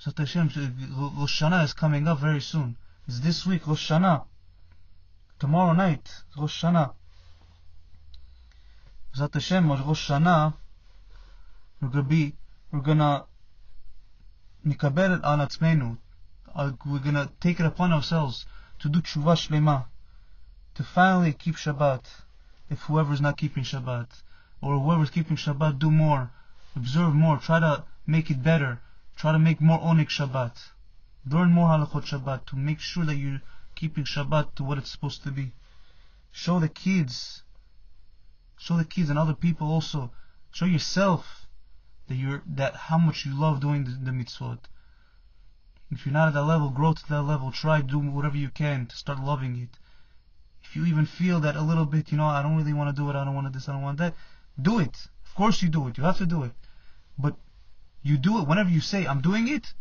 Zot 0.01 0.17
Hashem, 0.17 0.47
Rosh 1.17 1.43
Hashanah 1.43 1.65
is 1.65 1.73
coming 1.73 2.07
up 2.07 2.19
very 2.19 2.41
soon. 2.41 2.77
It's 3.07 3.19
this 3.19 3.45
week, 3.45 3.67
Rosh 3.67 3.91
Hashanah. 3.91 4.25
Tomorrow 5.39 5.73
night, 5.73 6.23
Rosh 6.37 6.63
Hashanah. 6.63 6.93
Zot 9.15 9.33
Hashem, 9.33 9.69
Rosh 9.69 10.09
Hashanah, 10.09 10.53
we're 11.81 11.89
gonna 11.89 12.03
be, 12.03 12.35
we're 12.71 12.81
gonna 12.81 13.25
mikabel 14.65 15.21
al 15.23 15.39
atzmenu 15.45 15.97
we're 16.85 16.99
gonna 16.99 17.29
take 17.39 17.59
it 17.59 17.65
upon 17.65 17.91
ourselves 17.91 18.45
to 18.79 18.89
do 18.89 19.01
tshuva 19.01 19.35
shlema 19.35 19.85
to 20.73 20.83
finally 20.83 21.33
keep 21.33 21.55
Shabbat 21.55 22.05
if 22.69 22.79
whoever's 22.83 23.21
not 23.21 23.37
keeping 23.37 23.63
Shabbat 23.63 24.07
or 24.61 24.79
whoever's 24.79 25.09
keeping 25.09 25.35
Shabbat 25.35 25.79
do 25.79 25.91
more 25.91 26.31
observe 26.75 27.13
more 27.13 27.37
try 27.37 27.59
to 27.59 27.83
make 28.07 28.31
it 28.31 28.41
better 28.41 28.79
try 29.15 29.31
to 29.31 29.39
make 29.39 29.61
more 29.61 29.79
oneg 29.79 30.07
Shabbat. 30.07 30.71
Learn 31.27 31.51
more 31.51 31.69
halachot 31.69 32.05
Shabbat 32.05 32.45
to 32.47 32.55
make 32.55 32.79
sure 32.79 33.05
that 33.05 33.17
you're 33.17 33.41
keeping 33.75 34.05
Shabbat 34.05 34.55
to 34.55 34.63
what 34.63 34.77
it's 34.77 34.89
supposed 34.89 35.23
to 35.23 35.31
be. 35.31 35.51
Show 36.31 36.59
the 36.59 36.69
kids 36.69 37.43
show 38.57 38.77
the 38.77 38.85
kids 38.85 39.09
and 39.09 39.19
other 39.19 39.33
people 39.33 39.69
also 39.69 40.11
show 40.51 40.65
yourself 40.65 41.40
that 42.11 42.17
you're 42.17 42.43
that 42.45 42.75
how 42.75 42.97
much 42.97 43.25
you 43.25 43.33
love 43.33 43.61
doing 43.61 43.85
the, 43.85 43.91
the 43.91 44.11
mitzvot. 44.11 44.59
If 45.89 46.05
you're 46.05 46.11
not 46.11 46.27
at 46.27 46.33
that 46.33 46.43
level, 46.43 46.69
grow 46.69 46.91
to 46.91 47.07
that 47.07 47.21
level. 47.21 47.53
Try 47.53 47.79
do 47.79 47.99
whatever 47.99 48.35
you 48.35 48.49
can 48.49 48.87
to 48.87 48.95
start 48.97 49.23
loving 49.23 49.55
it. 49.55 49.79
If 50.61 50.75
you 50.75 50.85
even 50.85 51.05
feel 51.05 51.39
that 51.39 51.55
a 51.55 51.61
little 51.61 51.85
bit, 51.85 52.11
you 52.11 52.17
know, 52.17 52.25
I 52.25 52.41
don't 52.41 52.57
really 52.57 52.73
want 52.73 52.93
to 52.93 53.01
do 53.01 53.09
it. 53.09 53.15
I 53.15 53.23
don't 53.23 53.33
want 53.33 53.51
this. 53.53 53.69
I 53.69 53.71
don't 53.71 53.81
want 53.81 53.97
that. 53.99 54.13
Do 54.61 54.79
it. 54.79 54.95
Of 55.25 55.35
course 55.35 55.61
you 55.61 55.69
do 55.69 55.87
it. 55.87 55.97
You 55.97 56.03
have 56.03 56.17
to 56.17 56.25
do 56.25 56.43
it. 56.43 56.51
But 57.17 57.35
you 58.03 58.17
do 58.17 58.39
it 58.39 58.47
whenever 58.47 58.69
you 58.69 58.81
say, 58.81 59.07
"I'm 59.07 59.21
doing 59.21 59.47
it." 59.47 59.73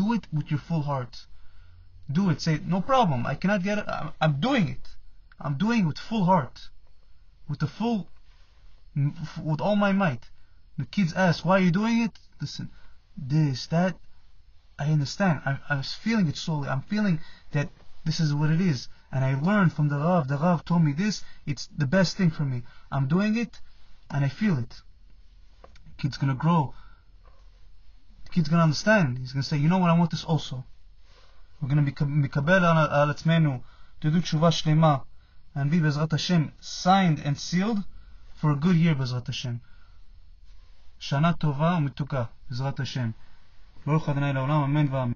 Do 0.00 0.14
it 0.14 0.26
with 0.32 0.50
your 0.50 0.60
full 0.60 0.82
heart. 0.82 1.26
Do 2.10 2.30
it. 2.30 2.40
Say, 2.40 2.60
"No 2.64 2.80
problem. 2.80 3.26
I 3.26 3.34
cannot 3.34 3.62
get 3.62 3.76
it. 3.76 3.86
I'm, 3.86 4.12
I'm 4.22 4.40
doing 4.40 4.68
it. 4.68 4.96
I'm 5.38 5.56
doing 5.58 5.80
it 5.80 5.86
with 5.88 5.98
full 5.98 6.24
heart, 6.24 6.70
with 7.46 7.58
the 7.58 7.66
full, 7.66 8.08
with 9.50 9.60
all 9.60 9.76
my 9.76 9.92
might." 9.92 10.30
The 10.76 10.86
kids 10.86 11.12
ask, 11.12 11.44
"Why 11.44 11.58
are 11.58 11.60
you 11.60 11.70
doing 11.70 12.02
it?" 12.02 12.18
Listen, 12.40 12.70
this, 13.16 13.66
that. 13.68 13.96
I 14.78 14.90
understand. 14.90 15.40
I, 15.46 15.60
I 15.68 15.76
was 15.76 15.94
feeling 15.94 16.26
it 16.26 16.36
slowly. 16.36 16.68
I'm 16.68 16.82
feeling 16.82 17.20
that 17.52 17.70
this 18.04 18.18
is 18.18 18.34
what 18.34 18.50
it 18.50 18.60
is. 18.60 18.88
And 19.12 19.24
I 19.24 19.38
learned 19.38 19.72
from 19.72 19.88
the 19.88 19.98
Rav. 19.98 20.26
The 20.26 20.36
Rav 20.36 20.64
told 20.64 20.82
me 20.82 20.92
this. 20.92 21.22
It's 21.46 21.68
the 21.68 21.86
best 21.86 22.16
thing 22.16 22.30
for 22.30 22.44
me. 22.44 22.64
I'm 22.90 23.06
doing 23.06 23.36
it, 23.36 23.60
and 24.10 24.24
I 24.24 24.28
feel 24.28 24.58
it. 24.58 24.82
The 25.62 26.02
kid's 26.02 26.16
gonna 26.16 26.34
grow. 26.34 26.74
The 28.24 28.30
kid's 28.30 28.48
gonna 28.48 28.64
understand. 28.64 29.18
He's 29.18 29.32
gonna 29.32 29.44
say, 29.44 29.58
you 29.58 29.68
know 29.68 29.78
what, 29.78 29.90
I 29.90 29.98
want 29.98 30.10
this 30.10 30.24
also. 30.24 30.64
We're 31.60 31.68
gonna 31.68 31.82
be 31.82 31.92
mikabel 31.92 32.62
al 32.62 33.14
atzmenu 33.14 33.62
to 34.00 34.10
do 34.10 34.20
tshuva 34.20 34.50
shlema 34.50 35.04
and 35.54 35.70
be 35.70 35.78
Bezrat 35.78 36.10
Hashem 36.10 36.52
signed 36.60 37.20
and 37.20 37.38
sealed 37.38 37.84
for 38.34 38.50
a 38.50 38.56
good 38.56 38.76
year 38.76 38.94
Bezrat 38.94 39.26
Hashem. 39.28 39.60
שנה 40.98 41.32
טובה 41.32 41.74
ומתוקה, 41.78 42.24
בעזרת 42.50 42.80
השם. 42.80 43.10
ברוך 43.86 44.08
ה' 44.08 44.32
לעולם, 44.32 44.62
אמן 44.62 44.86
ואמן. 44.90 45.12